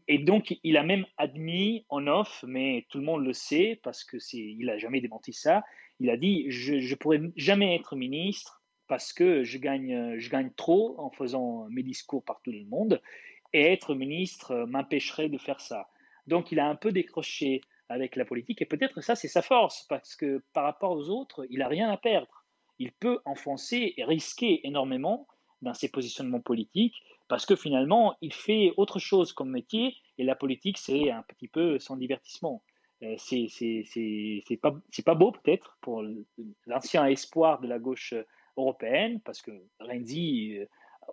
Et 0.06 0.18
donc 0.18 0.56
il 0.62 0.76
a 0.76 0.84
même 0.84 1.04
admis 1.16 1.84
en 1.88 2.06
off, 2.06 2.44
mais 2.46 2.86
tout 2.88 2.98
le 2.98 3.04
monde 3.04 3.24
le 3.24 3.32
sait 3.32 3.80
parce 3.82 4.04
que 4.04 4.18
il 4.32 4.70
a 4.70 4.78
jamais 4.78 5.00
démenti 5.00 5.32
ça. 5.32 5.64
Il 5.98 6.10
a 6.10 6.16
dit 6.16 6.46
je 6.48 6.74
ne 6.74 6.94
pourrais 6.94 7.20
jamais 7.34 7.74
être 7.74 7.96
ministre 7.96 8.62
parce 8.86 9.12
que 9.12 9.42
je 9.42 9.58
gagne, 9.58 10.16
je 10.20 10.30
gagne 10.30 10.52
trop 10.54 10.94
en 11.00 11.10
faisant 11.10 11.66
mes 11.68 11.82
discours 11.82 12.24
par 12.24 12.40
tout 12.42 12.52
le 12.52 12.64
monde 12.66 13.02
et 13.52 13.62
être 13.72 13.96
ministre 13.96 14.64
m'empêcherait 14.68 15.28
de 15.28 15.38
faire 15.38 15.60
ça. 15.60 15.88
Donc 16.28 16.52
il 16.52 16.60
a 16.60 16.68
un 16.68 16.76
peu 16.76 16.92
décroché 16.92 17.62
avec 17.92 18.16
la 18.16 18.24
politique. 18.24 18.62
Et 18.62 18.66
peut-être 18.66 19.00
ça, 19.00 19.14
c'est 19.14 19.28
sa 19.28 19.42
force, 19.42 19.86
parce 19.88 20.16
que 20.16 20.42
par 20.52 20.64
rapport 20.64 20.92
aux 20.92 21.08
autres, 21.10 21.46
il 21.50 21.58
n'a 21.58 21.68
rien 21.68 21.90
à 21.90 21.96
perdre. 21.96 22.44
Il 22.78 22.92
peut 22.92 23.20
enfoncer 23.24 23.94
et 23.96 24.04
risquer 24.04 24.66
énormément 24.66 25.26
dans 25.60 25.74
ses 25.74 25.88
positionnements 25.88 26.40
politiques, 26.40 26.96
parce 27.28 27.46
que 27.46 27.56
finalement, 27.56 28.14
il 28.20 28.32
fait 28.32 28.72
autre 28.76 28.98
chose 28.98 29.32
comme 29.32 29.50
métier, 29.50 29.94
et 30.18 30.24
la 30.24 30.34
politique, 30.34 30.78
c'est 30.78 31.10
un 31.10 31.22
petit 31.22 31.48
peu 31.48 31.78
son 31.78 31.96
divertissement. 31.96 32.62
Euh, 33.02 33.14
c'est 33.18 34.60
pas, 34.60 34.74
pas 35.04 35.14
beau 35.14 35.32
peut-être 35.32 35.76
pour 35.80 36.04
l'ancien 36.66 37.06
espoir 37.06 37.60
de 37.60 37.68
la 37.68 37.78
gauche 37.78 38.14
européenne, 38.56 39.20
parce 39.20 39.42
que 39.42 39.50
Renzi, 39.80 40.58
euh, 40.58 40.66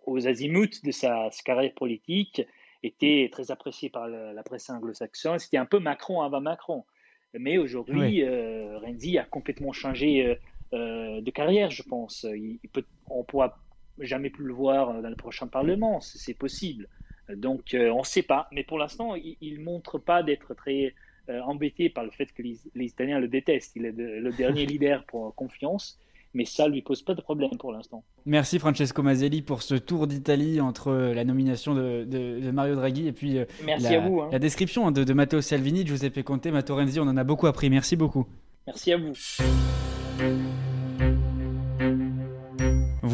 aux 0.05 0.27
azimuts 0.27 0.81
de 0.83 0.91
sa, 0.91 1.29
carrière 1.45 1.73
politique 1.73 2.41
était 2.83 3.29
très 3.31 3.51
apprécié 3.51 3.89
par 3.89 4.07
la, 4.07 4.43
presse 4.43 4.69
anglo-saxonne. 4.69 5.39
C'était 5.39 5.57
un 5.57 5.65
peu 5.65 5.79
Macron 5.79 6.21
avant 6.21 6.41
Macron. 6.41 6.85
Mais 7.33 7.57
aujourd'hui, 7.57 8.23
Renzi 8.25 9.17
a 9.17 9.23
complètement 9.23 9.71
changé 9.71 10.37
de 10.71 11.31
carrière, 11.31 11.69
je 11.69 11.83
pense. 11.83 12.25
Il, 12.33 12.57
peut, 12.71 12.85
on 13.07 13.23
pourra 13.23 13.59
jamais 13.99 14.29
plus 14.29 14.45
le 14.45 14.53
voir 14.53 15.01
dans 15.01 15.09
le 15.09 15.15
prochain 15.15 15.47
Parlement, 15.47 15.99
c'est 16.01 16.33
possible. 16.33 16.87
Donc 17.29 17.75
on 17.75 17.99
ne 17.99 18.03
sait 18.03 18.23
pas. 18.23 18.47
Mais 18.51 18.63
pour 18.63 18.79
l'instant, 18.79 19.15
il 19.15 19.59
ne 19.59 19.63
montre 19.63 19.99
pas 19.99 20.23
d'être 20.23 20.53
très 20.55 20.95
euh, 21.29 21.41
embêté 21.41 21.89
par 21.89 22.03
le 22.03 22.09
fait 22.09 22.33
que 22.33 22.41
les, 22.41 22.57
Italiens 22.75 23.19
le 23.19 23.27
détestent. 23.27 23.75
Il 23.75 23.85
est 23.85 23.91
le 23.91 24.31
dernier 24.31 24.65
leader 24.71 25.03
pour 25.03 25.35
confiance, 25.35 25.99
mais 26.33 26.45
ça 26.45 26.67
ne 26.67 26.73
lui 26.73 26.81
pose 26.81 27.01
pas 27.01 27.15
de 27.15 27.21
problème 27.21 27.57
pour 27.59 27.71
l'instant. 27.71 28.03
Merci 28.25 28.59
Francesco 28.59 29.01
Mazzelli 29.01 29.41
pour 29.41 29.61
ce 29.61 29.75
tour 29.75 30.07
d'Italie 30.07 30.61
entre 30.61 30.91
la 30.91 31.23
nomination 31.23 31.73
de, 31.75 32.51
Mario 32.51 32.75
Draghi 32.75 33.07
et 33.07 33.11
puis 33.11 33.37
euh, 33.37 33.45
Merci 33.65 33.93
la, 33.93 34.03
à 34.03 34.07
vous, 34.07 34.21
hein. 34.21 34.29
la 34.31 34.39
description 34.39 34.91
de, 34.91 35.03
de, 35.03 35.13
Matteo 35.13 35.41
Salvini, 35.41 35.85
Giuseppe 35.85 36.23
Conte, 36.23 36.47
Matteo 36.47 36.75
Renzi. 36.75 36.99
On 36.99 37.03
en 37.03 37.17
a 37.17 37.23
beaucoup 37.23 37.47
appris. 37.47 37.69
Merci 37.69 37.95
beaucoup. 37.95 38.27
Merci 38.67 38.93
à 38.93 38.97
vous. 38.97 39.13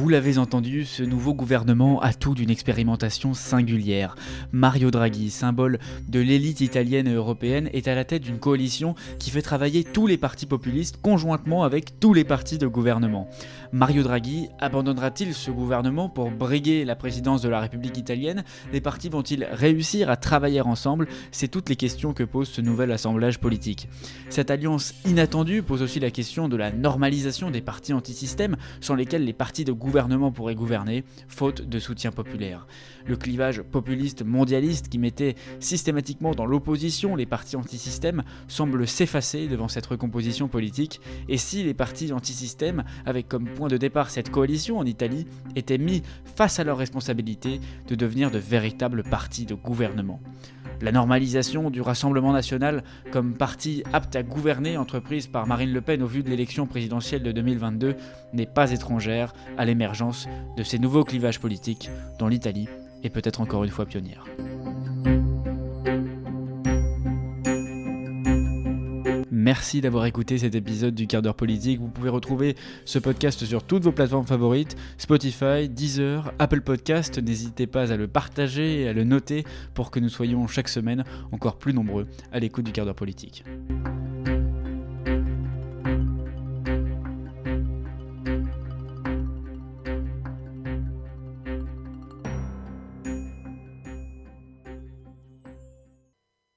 Vous 0.06 0.12
l'avez 0.12 0.38
entendu, 0.38 0.86
ce 0.86 1.02
nouveau 1.02 1.34
gouvernement 1.34 2.00
a 2.00 2.14
tout 2.14 2.36
d'une 2.36 2.52
expérimentation 2.52 3.34
singulière. 3.34 4.16
Mario 4.52 4.92
Draghi, 4.92 5.32
symbole 5.32 5.80
de 6.08 6.20
l'élite 6.20 6.62
italienne 6.62 7.08
et 7.08 7.14
européenne, 7.14 7.72
est 7.74 7.88
à 7.88 7.96
la 7.96 8.06
tête 8.06 8.22
d'une 8.22 8.38
coalition 8.38 8.94
qui 9.18 9.32
fait 9.32 9.42
travailler 9.42 9.84
tous 9.84 10.06
les 10.06 10.20
partis 10.20 10.46
populistes 10.46 11.02
conjointement 11.02 11.64
avec 11.64 12.00
tous 12.00 12.14
les 12.14 12.24
partis 12.24 12.60
de 12.60 12.68
gouvernement. 12.68 13.28
Mario 13.72 14.04
Draghi 14.04 14.48
abandonnera-t-il 14.60 15.34
ce 15.34 15.50
gouvernement 15.50 16.08
pour 16.08 16.30
briguer 16.30 16.86
la 16.86 16.96
présidence 16.96 17.42
de 17.42 17.50
la 17.50 17.60
République 17.60 17.98
italienne? 17.98 18.44
Les 18.72 18.82
partis 18.82 19.10
vont-ils 19.10 19.48
réussir 19.52 20.12
à 20.12 20.18
travailler 20.18 20.62
ensemble? 20.62 21.08
C'est 21.32 21.48
toutes 21.48 21.68
les 21.68 21.76
questions 21.76 22.14
que 22.14 22.24
pose 22.24 22.48
ce 22.48 22.62
nouvel 22.62 22.92
assemblage 22.92 23.40
politique. 23.40 23.90
Cette 24.30 24.52
alliance 24.52 24.94
inattendue 25.08 25.64
pose 25.64 25.82
aussi 25.82 26.00
la 26.00 26.12
question 26.12 26.48
de 26.48 26.58
la 26.58 26.72
normalisation 26.72 27.50
des 27.50 27.62
partis 27.62 27.92
antisystèmes 27.92 28.56
sans 28.82 28.94
lesquels 28.94 29.26
les 29.26 29.34
partis 29.34 29.66
de 29.66 29.72
gouvernement 29.72 29.95
pourrait 30.32 30.56
gouverner, 30.56 31.04
faute 31.28 31.62
de 31.62 31.80
soutien 31.80 32.12
populaire. 32.12 32.68
Le 33.06 33.16
clivage 33.16 33.62
populiste 33.62 34.24
mondialiste 34.26 34.90
qui 34.90 34.98
mettait 34.98 35.36
systématiquement 35.60 36.32
dans 36.32 36.46
l'opposition 36.46 37.16
les 37.16 37.26
partis 37.26 37.56
antisystèmes 37.56 38.24
semble 38.48 38.88
s'effacer 38.88 39.48
devant 39.48 39.68
cette 39.68 39.86
recomposition 39.86 40.48
politique, 40.48 41.00
et 41.30 41.38
si 41.38 41.64
les 41.64 41.74
partis 41.74 42.12
antisystèmes, 42.12 42.84
avec 43.06 43.28
comme 43.28 43.46
point 43.46 43.68
de 43.68 43.78
départ 43.78 44.10
cette 44.10 44.32
coalition 44.32 44.78
en 44.78 44.86
Italie, 44.86 45.26
étaient 45.56 45.78
mis 45.78 46.04
face 46.36 46.60
à 46.60 46.64
leur 46.64 46.78
responsabilité 46.78 47.62
de 47.88 47.96
devenir 47.96 48.32
de 48.32 48.40
véritables 48.40 49.04
partis 49.04 49.46
de 49.46 49.56
gouvernement. 49.56 50.20
La 50.82 50.92
normalisation 50.92 51.70
du 51.70 51.82
Rassemblement 51.82 52.34
national 52.34 52.84
comme 53.12 53.34
parti 53.34 53.84
apte 53.94 54.16
à 54.16 54.24
gouverner 54.24 54.78
entreprise 54.78 55.28
par 55.28 55.48
Marine 55.48 55.72
Le 55.72 55.82
Pen 55.82 56.02
au 56.02 56.08
vu 56.08 56.24
de 56.24 56.30
l'élection 56.30 56.68
présidentielle 56.68 57.24
de 57.24 57.32
2022 57.32 57.96
n'est 58.34 58.46
pas 58.46 58.72
étrangère 58.72 59.34
à 59.58 59.66
l'émergence 59.66 60.28
de 60.58 60.64
ces 60.64 60.80
nouveaux 60.80 61.04
clivages 61.04 61.40
politiques 61.40 61.90
dont 62.20 62.28
l'Italie 62.28 62.68
est 63.04 63.10
peut-être 63.10 63.42
encore 63.42 63.64
une 63.64 63.72
fois 63.72 63.86
pionnière. 63.86 64.26
Merci 69.46 69.80
d'avoir 69.80 70.08
écouté 70.08 70.40
cet 70.40 70.56
épisode 70.56 70.96
du 70.96 71.06
quart 71.06 71.22
d'heure 71.22 71.36
politique. 71.36 71.80
Vous 71.80 71.88
pouvez 71.88 72.10
retrouver 72.10 72.56
ce 72.84 72.98
podcast 72.98 73.46
sur 73.46 73.62
toutes 73.62 73.84
vos 73.84 73.92
plateformes 73.92 74.26
favorites, 74.26 74.76
Spotify, 74.98 75.70
Deezer, 75.70 76.34
Apple 76.40 76.62
Podcast. 76.62 77.20
N'hésitez 77.20 77.68
pas 77.68 77.92
à 77.92 77.96
le 77.96 78.08
partager 78.08 78.82
et 78.82 78.88
à 78.88 78.94
le 78.94 79.04
noter 79.04 79.44
pour 79.76 79.92
que 79.92 80.00
nous 80.00 80.10
soyons 80.10 80.48
chaque 80.48 80.68
semaine 80.68 81.04
encore 81.32 81.60
plus 81.60 81.76
nombreux 81.76 82.08
à 82.32 82.40
l'écoute 82.40 82.66
du 82.66 82.72
quart 82.72 82.86
d'heure 82.86 82.96
politique. 82.96 83.44